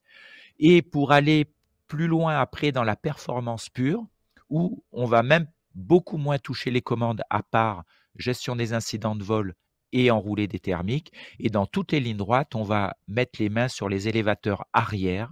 Et 0.59 0.81
pour 0.81 1.11
aller 1.11 1.51
plus 1.91 2.07
loin 2.07 2.39
après 2.39 2.71
dans 2.71 2.85
la 2.85 2.95
performance 2.95 3.67
pure, 3.67 4.07
où 4.49 4.81
on 4.93 5.03
va 5.03 5.23
même 5.23 5.45
beaucoup 5.75 6.15
moins 6.15 6.39
toucher 6.39 6.71
les 6.71 6.81
commandes 6.81 7.21
à 7.29 7.43
part 7.43 7.83
gestion 8.15 8.55
des 8.55 8.71
incidents 8.71 9.17
de 9.17 9.25
vol 9.25 9.55
et 9.91 10.09
enrouler 10.09 10.47
des 10.47 10.59
thermiques. 10.59 11.11
Et 11.37 11.49
dans 11.49 11.65
toutes 11.65 11.91
les 11.91 11.99
lignes 11.99 12.15
droites, 12.15 12.55
on 12.55 12.63
va 12.63 12.95
mettre 13.09 13.41
les 13.41 13.49
mains 13.49 13.67
sur 13.67 13.89
les 13.89 14.07
élévateurs 14.07 14.63
arrière 14.71 15.29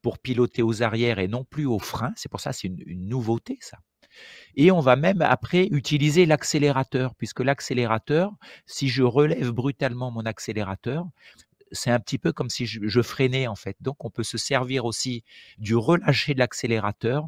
pour 0.00 0.18
piloter 0.18 0.62
aux 0.62 0.82
arrières 0.82 1.18
et 1.18 1.28
non 1.28 1.44
plus 1.44 1.66
aux 1.66 1.78
freins. 1.78 2.14
C'est 2.16 2.30
pour 2.30 2.40
ça 2.40 2.54
c'est 2.54 2.68
une, 2.68 2.82
une, 2.86 3.06
nouveauté 3.06 3.58
ça. 3.60 3.76
Et 4.54 4.70
on 4.70 4.80
va 4.80 4.96
même 4.96 5.20
après 5.20 5.66
utiliser 5.70 6.24
l'accélérateur, 6.24 7.14
puisque 7.16 7.40
l'accélérateur, 7.40 8.32
si 8.64 8.88
je 8.88 9.02
relève 9.02 9.50
brutalement 9.50 10.10
mon 10.10 10.24
accélérateur, 10.24 11.06
c'est 11.72 11.90
un 11.90 12.00
petit 12.00 12.18
peu 12.18 12.32
comme 12.32 12.50
si 12.50 12.66
je, 12.66 12.80
je, 12.82 13.02
freinais 13.02 13.46
en 13.46 13.54
fait. 13.54 13.76
Donc 13.80 14.04
on 14.04 14.10
peut 14.10 14.22
se 14.22 14.38
servir 14.38 14.84
aussi 14.84 15.24
du 15.58 15.76
relâcher 15.76 16.34
de 16.34 16.38
l'accélérateur 16.38 17.26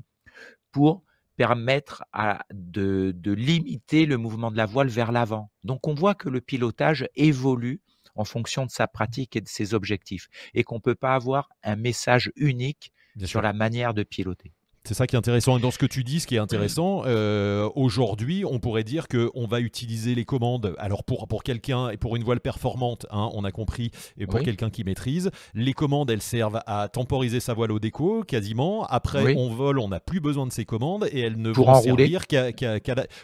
pour 0.72 1.02
permettre 1.37 2.04
à, 2.12 2.44
de, 2.52 3.12
de, 3.14 3.32
limiter 3.32 4.06
le 4.06 4.16
mouvement 4.16 4.50
de 4.50 4.56
la 4.56 4.66
voile 4.66 4.88
vers 4.88 5.12
l'avant. 5.12 5.50
Donc 5.64 5.87
on 5.87 5.94
voit 5.94 6.14
que 6.14 6.28
le 6.28 6.40
pilotage 6.40 7.06
évolue 7.14 7.80
en 8.14 8.24
fonction 8.24 8.64
de 8.64 8.70
sa 8.70 8.87
pratique 8.87 9.37
et 9.37 9.40
de 9.40 9.48
ses 9.48 9.74
objectifs 9.74 10.28
et 10.54 10.64
qu'on 10.64 10.76
ne 10.76 10.80
peut 10.80 10.94
pas 10.94 11.14
avoir 11.14 11.50
un 11.62 11.76
message 11.76 12.32
unique 12.37 12.92
sur 13.24 13.42
la 13.42 13.52
manière 13.52 13.94
de 13.94 14.02
piloter. 14.02 14.55
C'est 14.87 14.94
ça 14.94 15.09
qui 15.09 15.16
est 15.16 15.18
intéressant. 15.18 15.59
Et 15.59 15.61
dans 15.61 15.72
ce 15.72 15.79
que 15.79 15.87
tu 15.87 16.05
dis, 16.05 16.20
ce 16.20 16.29
qui 16.29 16.37
est 16.37 16.38
intéressant, 16.38 17.03
euh, 17.07 17.68
aujourd'hui, 17.75 18.44
on 18.44 18.61
pourrait 18.61 18.85
dire 18.85 19.09
qu'on 19.09 19.46
va 19.46 19.61
utiliser 19.61 20.14
les 20.14 20.25
commandes. 20.25 20.77
Alors, 20.79 21.03
pour, 21.03 21.27
pour 21.27 21.42
quelqu'un 21.42 21.88
et 21.90 21.96
pour 21.96 22.14
une 22.14 22.22
voile 22.22 22.38
performante, 22.38 23.05
hein, 23.11 23.29
on 23.35 23.42
a 23.44 23.51
compris, 23.51 23.90
et 24.16 24.27
pour 24.27 24.40
quelqu'un 24.40 24.70
qui 24.70 24.85
maîtrise, 24.85 25.31
les 25.55 25.72
commandes, 25.72 26.09
elles 26.11 26.22
servent 26.22 26.61
à 26.66 26.88
temporiser 26.88 27.40
sa 27.40 27.53
voile 27.53 27.72
au 27.72 27.81
déco, 27.81 28.22
quasiment. 28.22 28.87
Après, 28.87 29.35
on 29.37 29.49
vole, 29.49 29.81
on 29.81 29.88
n'a 29.88 29.99
plus 29.99 30.20
besoin 30.20 30.46
de 30.46 30.53
ces 30.53 30.64
commandes 30.64 31.09
et 31.11 31.18
elles 31.18 31.40
ne 31.40 31.51
vont 31.51 31.81
servir 31.81 32.29
qu'à. 32.29 32.53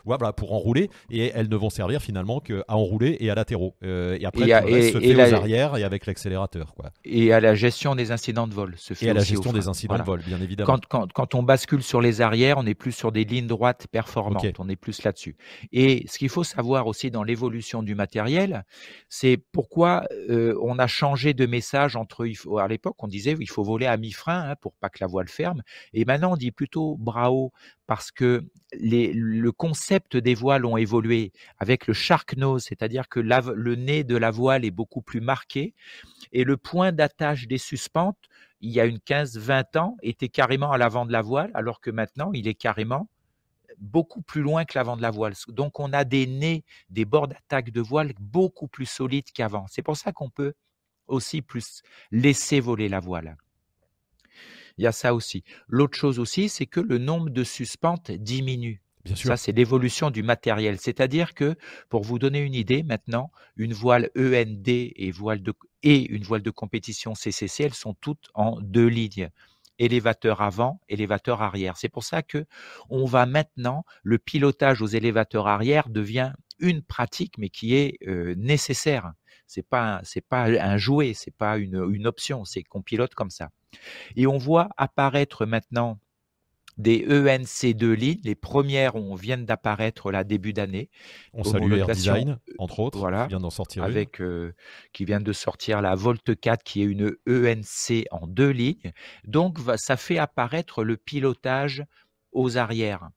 voilà, 0.05 0.33
pour 0.33 0.53
enrouler. 0.55 0.91
Et 1.11 1.31
elles 1.33 1.49
ne 1.49 1.57
vont 1.57 1.71
servir 1.71 2.03
finalement 2.03 2.41
qu'à 2.41 2.65
enrouler 2.69 3.19
et 3.21 3.31
à 3.31 3.37
latéraux. 3.37 3.77
Euh, 3.85 4.19
et 4.19 4.25
après, 4.25 4.51
et 4.69 4.91
se 4.91 4.99
fait 4.99 5.15
aux 5.15 5.35
arrières 5.35 5.77
et 5.77 5.85
avec 5.85 6.07
l'accélérateur. 6.07 6.75
Et 7.05 7.33
à 7.33 7.39
la 7.39 7.55
gestion 7.55 7.95
des 7.95 8.11
incidents 8.11 8.49
de 8.49 8.55
vol. 8.55 8.75
Se 8.77 8.95
fait 8.95 9.07
et 9.07 9.11
à 9.11 9.15
la 9.15 9.23
gestion 9.23 9.53
des 9.53 9.69
incidents 9.69 9.99
de 9.99 10.03
vol, 10.03 10.23
bien 10.27 10.41
évidemment. 10.41 10.67
Quand, 10.67 10.87
quand, 10.87 11.13
quand 11.13 11.35
on 11.37 11.43
bascule 11.53 11.83
sur 11.83 12.01
les 12.01 12.23
arrières, 12.23 12.57
on 12.57 12.65
est 12.65 12.75
plus 12.75 12.93
sur 12.93 13.13
des 13.13 13.25
lignes 13.25 13.47
droites 13.47 13.87
performantes, 13.89 14.59
on 14.59 14.71
est 14.71 14.77
plus 14.87 15.03
là-dessus. 15.03 15.37
Et 15.71 16.07
ce 16.09 16.17
qu'il 16.17 16.31
faut 16.31 16.45
savoir 16.45 16.87
aussi 16.87 17.11
dans 17.11 17.25
l'évolution 17.25 17.83
du 17.83 17.95
matériel, 17.95 18.65
c'est 19.11 19.37
pourquoi 19.53 20.07
euh, 20.31 20.57
on 20.63 20.79
a 20.79 20.87
changé 20.87 21.35
de 21.35 21.45
message 21.45 21.95
entre 21.95 22.27
à 22.59 22.69
l'époque 22.69 22.97
on 23.01 23.07
disait 23.07 23.37
il 23.39 23.51
faut 23.51 23.65
voler 23.65 23.85
à 23.85 23.99
mi-frein 23.99 24.41
hein, 24.49 24.57
pour 24.63 24.73
pas 24.73 24.89
que 24.89 25.01
la 25.03 25.07
voile 25.07 25.29
ferme, 25.29 25.61
et 25.93 26.07
maintenant 26.07 26.33
on 26.33 26.39
dit 26.39 26.53
plutôt 26.53 26.97
bras 26.97 27.31
haut 27.31 27.53
parce 27.87 28.11
que 28.11 28.43
les, 28.73 29.13
le 29.13 29.53
concept 29.53 30.17
des 30.17 30.35
voiles 30.35 30.65
ont 30.65 30.79
évolué 30.79 31.33
avec 31.59 31.87
le 31.87 31.93
shark 31.93 32.35
nose, 32.39 32.65
c'est-à-dire 32.65 33.11
que 33.11 33.21
le 33.21 33.75
nez 33.75 34.05
de 34.05 34.17
la 34.17 34.31
voile 34.31 34.65
est 34.65 34.71
beaucoup 34.71 35.03
plus 35.03 35.21
marqué. 35.21 35.75
Et 36.33 36.45
le 36.45 36.57
point 36.57 36.93
d'attache 36.93 37.47
des 37.47 37.59
suspentes 37.59 38.17
il 38.63 38.71
y 38.71 38.81
a 38.81 38.87
une 38.87 38.99
15-20 38.99 39.79
ans, 39.79 39.97
était 40.03 40.29
carrément 40.29 40.73
à 40.73 40.79
l'avant 40.79 41.05
de 41.05 41.13
la 41.13 41.21
voile, 41.21 41.51
alors 41.55 41.81
que 41.81 41.91
maintenant, 41.91 42.33
il 42.33 42.49
est 42.49 42.55
carrément 42.55 43.09
beaucoup 43.79 44.23
plus 44.23 44.43
loin 44.43 44.65
que 44.65 44.79
l'avant 44.79 44.97
de 44.97 45.03
la 45.03 45.11
voile. 45.11 45.35
Donc, 45.49 45.81
on 45.81 45.93
a 45.93 46.05
des 46.05 46.27
nez, 46.27 46.65
des 46.89 47.05
bords 47.05 47.29
d'attaque 47.29 47.71
de 47.71 47.81
voile 47.81 48.13
beaucoup 48.21 48.69
plus 48.69 48.87
solides 48.87 49.31
qu'avant. 49.35 49.67
C'est 49.69 49.83
pour 49.83 49.97
ça 49.97 50.13
qu'on 50.13 50.31
peut 50.31 50.55
aussi 51.09 51.43
plus 51.43 51.83
laisser 52.13 52.61
voler 52.61 52.89
la 52.89 53.01
voile. 53.01 53.37
Il 54.79 54.85
y 54.85 54.87
a 54.87 54.93
ça 54.93 55.15
aussi. 55.15 55.43
L'autre 55.69 55.99
chose 55.99 56.19
aussi, 56.19 56.49
c'est 56.49 56.67
que 56.67 56.81
le 56.81 56.99
nombre 56.99 57.31
de 57.31 57.45
suspentes 57.45 58.11
diminue. 58.11 58.81
Bien 59.05 59.17
sûr. 59.17 59.29
Ça, 59.29 59.37
c'est 59.37 59.53
l'évolution 59.53 60.11
du 60.11 60.23
matériel. 60.23 60.79
C'est-à-dire 60.79 61.35
que, 61.35 61.57
pour 61.89 62.03
vous 62.03 62.21
donner 62.21 62.41
une 62.41 62.55
idée, 62.55 62.85
maintenant, 62.85 63.33
une 63.57 63.73
voile 63.73 64.11
END 64.17 64.69
et, 64.69 65.11
voile 65.11 65.43
de, 65.43 65.53
et 65.83 66.07
une 66.11 66.23
voile 66.23 66.43
de 66.43 66.51
compétition 66.51 67.15
CCC, 67.15 67.65
elles 67.65 67.75
sont 67.75 67.95
toutes 67.95 68.29
en 68.35 68.61
deux 68.61 68.87
lignes 68.87 69.31
élévateur 69.79 70.43
avant, 70.43 70.81
élévateur 70.89 71.43
arrière. 71.43 71.77
C'est 71.77 71.89
pour 71.89 72.05
ça 72.05 72.23
que 72.23 72.47
on 72.89 73.05
va 73.05 73.27
maintenant 73.27 73.85
le 74.03 74.19
pilotage 74.19 74.83
aux 74.83 74.87
élévateurs 74.87 75.49
arrière 75.49 75.89
devient 75.89 76.33
une 76.61 76.83
pratique, 76.83 77.39
mais 77.39 77.49
qui 77.49 77.75
est 77.75 77.99
euh, 78.07 78.35
nécessaire. 78.37 79.13
C'est 79.47 79.67
pas 79.67 80.01
c'est 80.05 80.25
pas 80.27 80.45
un 80.45 80.77
jouet, 80.77 81.15
c'est 81.15 81.35
pas 81.35 81.59
une, 81.59 81.85
une 81.93 82.07
option, 82.07 82.45
c'est 82.45 82.63
qu'on 82.63 82.83
pilote 82.83 83.15
comme 83.15 83.31
ça. 83.31 83.51
Et 84.17 84.27
on 84.27 84.39
voit 84.39 84.69
apparaître 84.77 85.47
maintenant 85.47 85.99
des 86.79 87.07
ENC2 87.07 87.93
lignes. 87.93 88.21
Les 88.25 88.35
premières 88.35 88.97
on 88.97 89.15
viennent 89.15 89.45
d'apparaître 89.45 90.11
là 90.11 90.25
début 90.25 90.53
d'année. 90.53 90.91
On 91.33 91.45
salue 91.45 91.73
Air 91.73 91.87
Design, 91.89 92.39
entre 92.59 92.81
autres, 92.81 92.99
voilà, 92.99 93.25
qui 93.25 93.31
vient 93.31 93.41
d'en 93.41 93.51
sortir 93.51 93.85
avec, 93.85 94.21
euh, 94.21 94.53
qui 94.93 95.05
vient 95.05 95.21
de 95.21 95.33
sortir 95.33 95.83
la 95.83 95.95
Volt 95.95 96.39
4 96.39 96.63
qui 96.63 96.83
est 96.83 96.87
une 96.87 97.17
ENC 97.29 98.07
en 98.11 98.27
deux 98.27 98.51
lignes. 98.51 98.93
Donc 99.25 99.59
ça 99.77 99.97
fait 99.97 100.19
apparaître 100.19 100.85
le 100.85 100.97
pilotage 100.97 101.85
aux 102.33 102.57
arrières. 102.57 103.11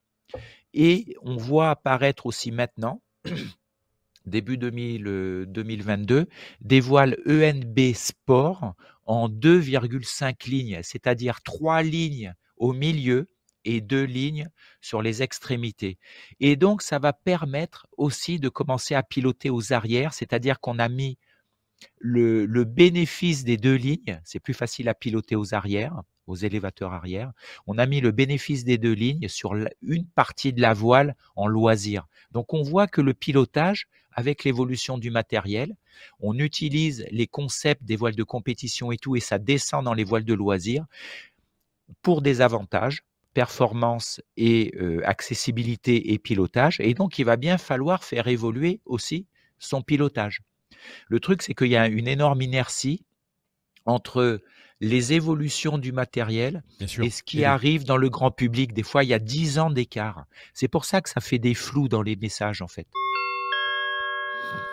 Et 0.74 1.16
on 1.22 1.38
voit 1.38 1.70
apparaître 1.70 2.26
aussi 2.26 2.52
maintenant, 2.52 3.02
début 4.26 4.58
2022, 4.58 6.16
euh, 6.16 6.26
des 6.62 6.80
voiles 6.82 7.18
ENB 7.28 7.94
Sport 7.94 8.74
en 9.06 9.30
2,5 9.30 10.50
lignes, 10.50 10.80
c'est-à-dire 10.84 11.42
trois 11.42 11.82
lignes 11.82 12.34
au 12.58 12.74
milieu 12.74 13.30
et 13.66 13.82
deux 13.82 14.04
lignes 14.04 14.50
sur 14.80 15.02
les 15.02 15.24
extrémités. 15.24 15.98
Et 16.40 16.56
donc, 16.56 16.82
ça 16.82 17.00
va 17.00 17.12
permettre 17.12 17.88
aussi 17.98 18.40
de 18.40 18.50
commencer 18.50 18.96
à 18.96 19.04
piloter 19.04 19.50
aux 19.50 19.74
arrières, 19.74 20.14
c'est-à-dire 20.14 20.60
qu'on 20.60 20.80
a 20.80 20.88
mis 20.88 21.18
le, 22.00 22.64
bénéfice 22.64 23.44
des 23.44 23.58
deux 23.58 23.76
lignes, 23.76 24.22
c'est 24.24 24.40
plus 24.40 24.54
facile 24.54 24.90
à 24.90 24.94
piloter 24.94 25.36
aux 25.36 25.54
arrières, 25.54 26.02
aux 26.28 26.36
élévateurs 26.36 26.94
arrière. 26.94 27.32
On 27.68 27.78
a 27.78 27.86
mis 27.86 28.02
le 28.02 28.12
bénéfice 28.12 28.64
des 28.64 28.78
deux 28.78 28.94
lignes 28.94 29.28
sur 29.28 29.56
une 29.82 30.08
partie 30.08 30.54
de 30.54 30.62
la 30.62 30.74
voile 30.74 31.16
en 31.36 31.48
loisir. 31.48 32.08
Donc 32.32 32.54
on 32.54 32.64
voit 32.64 32.88
que 32.88 33.02
le 33.02 33.14
pilotage, 33.14 33.88
avec 34.12 34.44
l'évolution 34.44 34.98
du 34.98 35.12
matériel, 35.12 35.76
on 36.20 36.38
utilise 36.40 37.06
les 37.12 37.28
concepts 37.28 37.84
des 37.84 37.96
voiles 37.96 38.16
de 38.16 38.24
compétition 38.24 38.92
et 38.92 38.98
tout, 38.98 39.16
et 39.16 39.20
ça 39.20 39.40
descend 39.40 39.84
dans 39.84 39.94
les 39.94 40.04
voiles 40.04 40.26
de 40.26 40.34
loisir 40.34 40.86
pour 42.02 42.22
des 42.22 42.42
avantages 42.42 43.04
performance 43.36 44.22
et 44.38 44.74
euh, 44.80 45.02
accessibilité 45.06 46.14
et 46.14 46.18
pilotage. 46.18 46.80
Et 46.80 46.96
donc, 46.96 47.20
il 47.20 47.26
va 47.26 47.36
bien 47.36 47.60
falloir 47.60 48.04
faire 48.04 48.28
évoluer 48.28 48.80
aussi 48.86 49.28
son 49.60 49.82
pilotage. 49.82 50.42
Le 51.10 51.20
truc, 51.20 51.42
c'est 51.44 51.54
qu'il 51.54 51.68
y 51.68 51.76
a 51.76 51.88
une 51.88 52.08
énorme 52.08 52.42
inertie 52.42 53.04
entre 53.86 54.42
les 54.82 55.14
évolutions 55.14 55.78
du 55.78 55.92
matériel 55.92 56.64
et 56.80 57.10
ce 57.10 57.24
qui 57.24 57.44
arrive 57.44 57.84
dans 57.84 57.98
le 57.98 58.10
grand 58.10 58.32
public. 58.32 58.74
Des 58.74 58.84
fois, 58.84 59.04
il 59.04 59.10
y 59.10 59.14
a 59.14 59.20
10 59.20 59.60
ans 59.60 59.70
d'écart. 59.70 60.26
C'est 60.54 60.68
pour 60.68 60.86
ça 60.86 61.02
que 61.02 61.10
ça 61.10 61.22
fait 61.22 61.40
des 61.40 61.54
flous 61.54 61.88
dans 61.90 62.02
les 62.02 62.16
messages, 62.16 62.62
en 62.62 62.68
fait. 62.68 62.88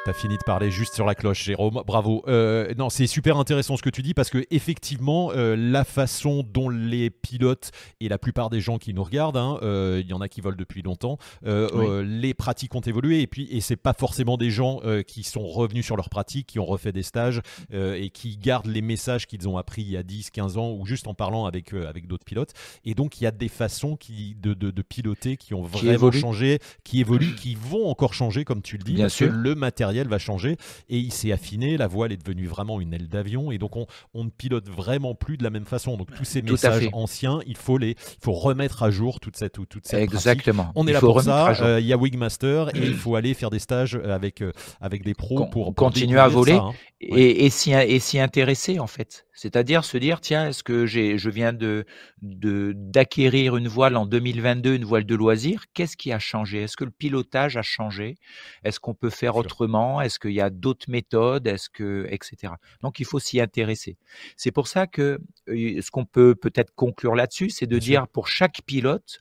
T'as 0.05 0.12
fini 0.12 0.37
de 0.37 0.42
parler 0.42 0.73
juste 0.73 0.95
sur 0.95 1.07
la 1.07 1.14
cloche, 1.14 1.45
Jérôme. 1.45 1.81
Bravo. 1.87 2.25
Euh, 2.27 2.75
non, 2.77 2.90
c'est 2.90 3.07
super 3.07 3.37
intéressant 3.37 3.77
ce 3.77 3.83
que 3.83 3.90
tu 3.90 4.03
dis 4.03 4.14
parce 4.14 4.31
que 4.31 4.45
effectivement, 4.51 5.31
euh, 5.31 5.55
la 5.55 5.85
façon 5.85 6.42
dont 6.42 6.68
les 6.68 7.09
pilotes 7.09 7.71
et 8.01 8.09
la 8.09 8.18
plupart 8.18 8.51
des 8.51 8.61
gens 8.61 8.79
qui 8.79 8.95
nous 8.95 9.05
regardent, 9.05 9.37
hein, 9.37 9.61
euh, 9.62 10.01
il 10.03 10.11
y 10.11 10.12
en 10.12 10.21
a 10.21 10.29
qui 10.29 10.40
volent 10.40 10.57
depuis 10.59 10.83
longtemps, 10.83 11.18
les 11.45 12.35
pratiques 12.35 12.75
ont 12.75 12.81
évolué 12.81 13.21
et 13.21 13.29
puis 13.29 13.47
et 13.53 13.61
c'est 13.61 13.77
pas 13.77 13.92
forcément 13.92 14.37
des 14.37 14.51
gens 14.51 14.81
qui 15.07 15.23
sont 15.23 15.47
revenus 15.47 15.85
sur 15.85 15.97
leurs 15.97 16.11
pratiques, 16.11 16.49
qui 16.49 16.59
ont 16.59 16.64
refait 16.64 16.92
des 16.92 17.03
stages 17.03 17.40
et 17.73 18.11
qui 18.11 18.37
gardent 18.37 18.66
les 18.66 18.83
messages 18.83 19.27
qu'ils 19.27 19.49
ont 19.49 19.57
appris 19.57 19.83
il 19.83 19.90
y 19.90 19.97
a 19.97 20.03
10, 20.03 20.31
15 20.31 20.59
ans 20.59 20.73
ou 20.73 20.85
juste 20.85 21.07
en 21.07 21.14
parlant 21.14 21.47
avec 21.47 21.73
avec 21.73 22.09
d'autres 22.09 22.25
pilotes. 22.25 22.53
Et 22.85 22.95
donc 22.95 23.21
il 23.21 23.25
y 23.25 23.27
a 23.27 23.31
des 23.31 23.49
façons 23.49 23.97
qui 23.97 24.35
de, 24.40 24.55
de, 24.55 24.83
piloter 24.83 25.37
qui 25.37 25.55
ont 25.55 25.62
vraiment 25.62 26.11
changé, 26.11 26.59
qui 26.83 27.01
évoluent, 27.01 27.35
qui 27.37 27.55
vont 27.55 27.88
encore 27.88 28.14
changer 28.14 28.45
comme 28.45 28.62
tu 28.62 28.79
le 28.79 28.85
dis. 28.85 28.95
Bien 28.95 29.09
sûr. 29.09 29.31
le 29.31 29.55
matériel 29.73 30.07
va 30.07 30.19
changer 30.19 30.57
et 30.91 30.99
il 30.99 31.13
s'est 31.13 31.33
affiné, 31.33 31.79
la 31.79 31.87
voile 31.87 32.13
est 32.13 32.23
devenue 32.23 32.47
vraiment 32.47 32.81
une 32.81 32.93
aile 32.93 33.09
d'avion 33.09 33.51
et 33.51 33.59
donc 33.59 33.77
on, 33.77 33.87
on, 34.13 34.25
ne 34.25 34.31
pilote 34.31 34.69
vraiment 34.69 35.15
plus 35.15 35.39
de 35.39 35.43
la 35.43 35.51
même 35.51 35.65
façon. 35.65 35.97
Donc 35.97 36.15
tous 36.15 36.25
ces 36.25 36.43
messages 36.43 36.89
anciens, 36.93 37.41
il 37.47 37.57
faut 37.57 37.79
les 37.79 37.91
il 37.91 38.23
faut 38.23 38.33
remettre 38.33 38.83
à 38.83 38.91
jour 38.91 39.19
toute 39.19 39.37
cette 39.37 39.67
toute 39.69 39.87
cette 39.87 40.01
Exactement. 40.01 40.73
On 40.75 40.87
est 40.87 40.93
là 40.93 41.01
pour 41.01 41.23
ça. 41.23 41.55
Euh, 41.63 41.81
il 41.81 41.87
y 41.87 41.93
a 41.93 41.97
Wigmaster 41.97 42.69
et 42.75 42.81
il 42.81 42.95
faut 42.95 43.17
aller 43.17 43.33
faire 43.33 43.49
des 43.49 43.59
stages 43.59 43.95
avec 43.95 44.43
euh, 44.43 44.53
avec 44.81 45.05
des 45.05 45.15
pros 45.15 45.47
pour, 45.47 45.75
continuer 45.75 46.21
à 46.21 46.29
voler 46.29 46.53
hein. 46.53 46.73
et, 47.01 47.47
et 47.47 47.51
s'y 47.51 48.19
intéresser 48.19 48.79
en 48.79 48.87
fait. 48.87 49.27
C'est-à-dire 49.35 49.85
se 49.85 49.97
dire, 49.97 50.21
tiens, 50.21 50.49
est-ce 50.49 50.62
que 50.62 50.85
j'ai, 50.85 51.16
je 51.16 51.31
viens 51.31 51.53
de, 51.53 51.85
d'acquérir 52.21 53.57
une 53.57 53.68
voile 53.68 53.97
en 53.97 54.07
2022, 54.07 54.75
une 54.75 54.85
voile 54.85 55.07
de 55.07 55.14
loisir? 55.14 55.64
Qu'est-ce 55.73 55.97
qui 55.97 56.12
a 56.12 56.18
changé? 56.18 56.62
Est-ce 56.62 56.77
que 56.77 56.85
le 56.85 56.90
pilotage 56.90 57.57
a 57.57 57.62
changé? 57.62 58.16
Est-ce 58.62 58.79
qu'on 58.79 58.95
peut 58.95 59.11
faire 59.11 59.37
autrement? 59.37 60.01
Est-ce 60.01 60.18
qu'il 60.18 60.33
y 60.33 60.40
a 60.40 60.51
d'autres 60.51 60.90
méthodes? 60.90 61.47
Est-ce 61.47 61.71
que, 61.71 62.07
etc. 62.11 62.55
Donc, 62.83 63.01
il 63.01 63.07
faut 63.07 63.18
s'y 63.18 63.40
intéresser. 63.40 63.97
C'est 64.37 64.53
pour 64.53 64.68
ça 64.68 64.87
que 64.87 65.18
euh, 65.49 65.81
ce 65.81 65.90
qu'on 65.90 66.05
peut 66.05 66.35
peut-être 66.35 66.75
conclure 66.75 67.14
là-dessus, 67.14 67.51
c'est 67.51 67.66
de 67.66 67.79
dire 67.79 68.09
pour 68.09 68.29
chaque 68.29 68.61
pilote, 68.66 69.21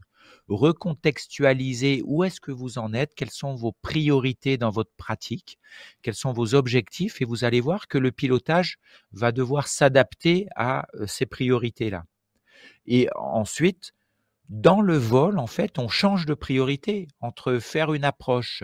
recontextualiser 0.55 2.01
où 2.05 2.23
est-ce 2.23 2.41
que 2.41 2.51
vous 2.51 2.77
en 2.77 2.93
êtes, 2.93 3.15
quelles 3.15 3.31
sont 3.31 3.55
vos 3.55 3.71
priorités 3.81 4.57
dans 4.57 4.69
votre 4.69 4.91
pratique, 4.97 5.57
quels 6.01 6.15
sont 6.15 6.33
vos 6.33 6.55
objectifs, 6.55 7.21
et 7.21 7.25
vous 7.25 7.43
allez 7.43 7.61
voir 7.61 7.87
que 7.87 7.97
le 7.97 8.11
pilotage 8.11 8.77
va 9.11 9.31
devoir 9.31 9.67
s'adapter 9.67 10.47
à 10.55 10.87
euh, 10.95 11.07
ces 11.07 11.25
priorités-là. 11.25 12.03
Et 12.85 13.07
ensuite, 13.15 13.93
dans 14.49 14.81
le 14.81 14.97
vol, 14.97 15.39
en 15.39 15.47
fait, 15.47 15.79
on 15.79 15.87
change 15.87 16.25
de 16.25 16.33
priorité 16.33 17.07
entre 17.19 17.59
faire 17.59 17.93
une 17.93 18.03
approche, 18.03 18.63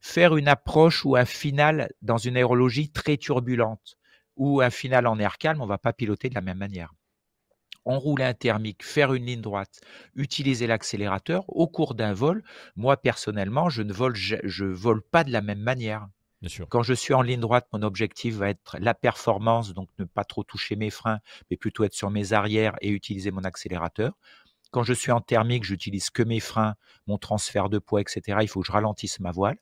faire 0.00 0.36
une 0.36 0.48
approche 0.48 1.04
ou 1.04 1.16
un 1.16 1.26
final 1.26 1.92
dans 2.00 2.18
une 2.18 2.36
aérologie 2.36 2.90
très 2.90 3.16
turbulente, 3.16 3.96
ou 4.36 4.60
un 4.60 4.70
final 4.70 5.06
en 5.06 5.18
air 5.18 5.38
calme, 5.38 5.60
on 5.60 5.64
ne 5.64 5.68
va 5.68 5.78
pas 5.78 5.92
piloter 5.92 6.28
de 6.30 6.34
la 6.34 6.40
même 6.40 6.58
manière 6.58 6.92
enrouler 7.84 8.24
un 8.24 8.34
thermique, 8.34 8.84
faire 8.84 9.12
une 9.14 9.26
ligne 9.26 9.40
droite, 9.40 9.80
utiliser 10.14 10.66
l'accélérateur 10.66 11.44
au 11.48 11.66
cours 11.66 11.94
d'un 11.94 12.12
vol, 12.12 12.42
moi 12.76 12.96
personnellement, 12.96 13.68
je 13.68 13.82
ne 13.82 13.92
vole, 13.92 14.14
je, 14.14 14.64
vole 14.64 15.02
pas 15.02 15.24
de 15.24 15.30
la 15.32 15.40
même 15.40 15.60
manière. 15.60 16.08
Bien 16.40 16.48
sûr. 16.48 16.66
Quand 16.68 16.82
je 16.82 16.94
suis 16.94 17.14
en 17.14 17.22
ligne 17.22 17.40
droite, 17.40 17.68
mon 17.72 17.82
objectif 17.82 18.34
va 18.34 18.48
être 18.48 18.76
la 18.80 18.94
performance, 18.94 19.74
donc 19.74 19.88
ne 19.98 20.04
pas 20.04 20.24
trop 20.24 20.42
toucher 20.42 20.74
mes 20.74 20.90
freins, 20.90 21.20
mais 21.50 21.56
plutôt 21.56 21.84
être 21.84 21.94
sur 21.94 22.10
mes 22.10 22.32
arrières 22.32 22.74
et 22.80 22.88
utiliser 22.90 23.30
mon 23.30 23.44
accélérateur. 23.44 24.14
Quand 24.72 24.82
je 24.82 24.94
suis 24.94 25.12
en 25.12 25.20
thermique, 25.20 25.64
j'utilise 25.64 26.08
que 26.08 26.22
mes 26.22 26.40
freins, 26.40 26.74
mon 27.06 27.18
transfert 27.18 27.68
de 27.68 27.78
poids, 27.78 28.00
etc. 28.00 28.38
Il 28.40 28.48
faut 28.48 28.62
que 28.62 28.66
je 28.66 28.72
ralentisse 28.72 29.20
ma 29.20 29.30
voile. 29.30 29.58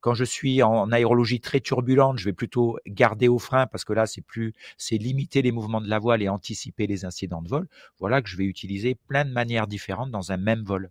Quand 0.00 0.14
je 0.14 0.24
suis 0.24 0.62
en 0.62 0.92
aérologie 0.92 1.40
très 1.40 1.58
turbulente, 1.58 2.18
je 2.18 2.26
vais 2.26 2.32
plutôt 2.32 2.78
garder 2.86 3.26
au 3.26 3.40
frein 3.40 3.66
parce 3.66 3.84
que 3.84 3.92
là, 3.92 4.06
c'est 4.06 4.22
plus, 4.22 4.52
c'est 4.78 4.98
limiter 4.98 5.42
les 5.42 5.50
mouvements 5.50 5.80
de 5.80 5.88
la 5.88 5.98
voile 5.98 6.22
et 6.22 6.28
anticiper 6.28 6.86
les 6.86 7.04
incidents 7.04 7.42
de 7.42 7.48
vol. 7.48 7.68
Voilà 7.98 8.22
que 8.22 8.28
je 8.28 8.36
vais 8.36 8.44
utiliser 8.44 8.94
plein 8.94 9.24
de 9.24 9.32
manières 9.32 9.66
différentes 9.66 10.12
dans 10.12 10.30
un 10.30 10.36
même 10.36 10.62
vol. 10.62 10.90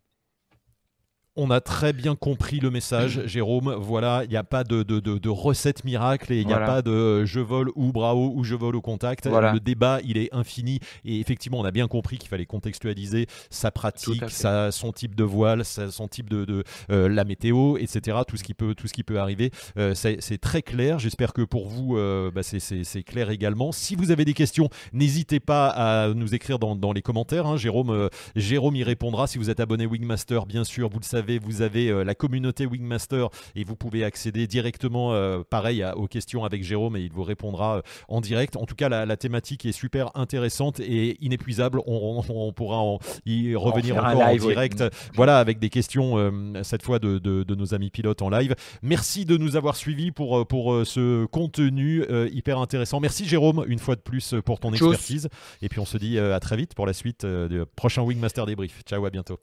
On 1.38 1.50
a 1.50 1.62
très 1.62 1.94
bien 1.94 2.16
compris 2.16 2.60
le 2.60 2.70
message, 2.70 3.20
mm. 3.20 3.28
Jérôme. 3.28 3.74
Voilà, 3.80 4.24
il 4.26 4.30
n'y 4.30 4.36
a 4.36 4.44
pas 4.44 4.66
de, 4.66 4.84
de, 4.84 5.30
recette 5.30 5.86
miracle 5.86 6.34
et 6.34 6.42
il 6.42 6.48
n'y 6.48 6.54
a 6.54 6.60
pas 6.60 6.82
de 6.82 6.92
euh, 6.92 7.26
je 7.26 7.40
vole 7.40 7.72
ou 7.76 7.94
bravo 7.94 8.34
ou 8.36 8.44
je 8.44 8.54
vole 8.54 8.76
au 8.76 8.82
contact. 8.82 9.28
Le 9.28 9.60
débat, 9.60 10.00
il 10.04 10.18
est 10.18 10.34
infini. 10.34 10.80
Et 11.06 11.22
effectivement, 11.22 11.60
on 11.60 11.64
a 11.64 11.72
bien 11.72 11.88
compris 11.88 12.18
qu'il 12.18 12.28
fallait 12.28 12.46
contextualiser 12.46 13.28
sa 13.50 13.72
pratique, 13.72 14.30
sa, 14.30 14.72
son 14.72 14.92
type 14.92 15.16
de 15.16 15.24
voile, 15.24 15.64
son 15.64 16.10
type 16.10 16.30
de, 16.30 16.66
euh, 16.90 17.08
la 17.08 17.24
météo, 17.24 17.78
etc. 17.78 18.18
Tout 18.28 18.36
ce 18.36 18.44
qui 18.44 18.54
peut, 18.54 18.76
tout 18.76 18.88
ce 18.88 18.94
qui 18.94 19.04
peut 19.04 19.20
arriver. 19.20 19.52
Euh, 19.78 19.94
c'est 19.96 20.42
très 20.42 20.62
clair. 20.62 21.00
J'espère 21.00 21.32
que 21.32 21.44
pour 21.44 21.70
vous, 21.70 21.96
bah, 22.36 22.44
c'est 22.44 23.04
clair 23.04 23.30
également. 23.30 23.72
Si 23.72 23.96
vous 23.96 24.12
avez 24.12 24.26
des 24.26 24.34
questions, 24.34 24.68
n'hésitez 24.92 25.40
pas 25.40 25.70
à 25.70 26.14
nous 26.14 26.36
écrire 26.36 26.60
dans, 26.60 26.92
les 26.92 27.02
commentaires. 27.02 27.48
Hein. 27.48 27.56
Jérôme, 27.56 28.10
Jérôme 28.36 28.76
y 28.76 28.84
répondra. 28.84 29.28
Si 29.28 29.38
vous 29.38 29.50
êtes 29.50 29.62
abonné 29.62 29.86
Wingmaster, 29.86 30.46
bien 30.46 30.66
sûr, 30.66 30.90
vous 30.90 31.00
le 31.00 31.06
savez 31.06 31.21
vous 31.22 31.62
avez 31.62 31.90
euh, 31.90 32.04
la 32.04 32.16
communauté 32.16 32.66
Wingmaster 32.66 33.28
et 33.56 33.64
vous 33.64 33.76
pouvez 33.76 34.04
accéder 34.04 34.48
directement, 34.48 35.14
euh, 35.14 35.44
pareil, 35.50 35.86
aux 35.96 36.08
questions 36.08 36.44
avec 36.44 36.64
Jérôme 36.64 36.96
et 36.96 37.02
il 37.02 37.12
vous 37.12 37.24
répondra 37.24 37.78
euh, 37.78 37.82
en 38.08 38.22
direct. 38.22 38.56
En 38.56 38.66
tout 38.66 38.76
cas, 38.76 38.90
la, 38.90 39.18
thématique 39.18 39.66
est 39.66 39.72
super 39.72 40.12
intéressante 40.16 40.80
et 40.80 41.18
inépuisable. 41.24 41.80
On, 41.86 42.52
pourra 42.54 42.98
y 43.26 43.56
revenir 43.56 43.98
encore 43.98 44.22
en 44.22 44.36
direct. 44.36 44.84
Voilà, 45.14 45.40
avec 45.40 45.60
des 45.60 45.70
questions 45.70 46.32
cette 46.64 46.84
fois 46.84 47.00
de, 47.00 47.56
nos 47.56 47.74
amis 47.74 47.90
pilotes 47.90 48.22
en 48.22 48.30
live. 48.30 48.56
Merci 48.82 49.26
de 49.26 49.38
nous 49.38 49.56
avoir 49.56 49.76
suivis 49.76 50.12
pour, 50.12 50.48
pour 50.48 50.86
ce 50.86 51.26
contenu 51.26 52.04
hyper 52.32 52.58
intéressant. 52.58 53.00
Merci 53.00 53.26
Jérôme, 53.26 53.64
une 53.68 53.80
fois 53.80 53.96
de 53.96 54.02
plus, 54.02 54.34
pour 54.46 54.60
ton 54.60 54.72
expertise. 54.72 55.30
Et 55.62 55.70
puis 55.70 55.80
on 55.80 55.86
se 55.86 55.98
dit 55.98 56.18
à 56.18 56.40
très 56.40 56.58
vite 56.58 56.74
pour 56.74 56.88
la 56.88 56.94
suite 56.94 57.26
du 57.26 57.62
prochain 57.76 58.02
Wingmaster 58.02 58.46
débrief. 58.46 58.82
Ciao, 58.86 59.06
à 59.06 59.10
bientôt. 59.10 59.40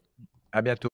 À 0.51 0.61
bientôt. 0.61 0.89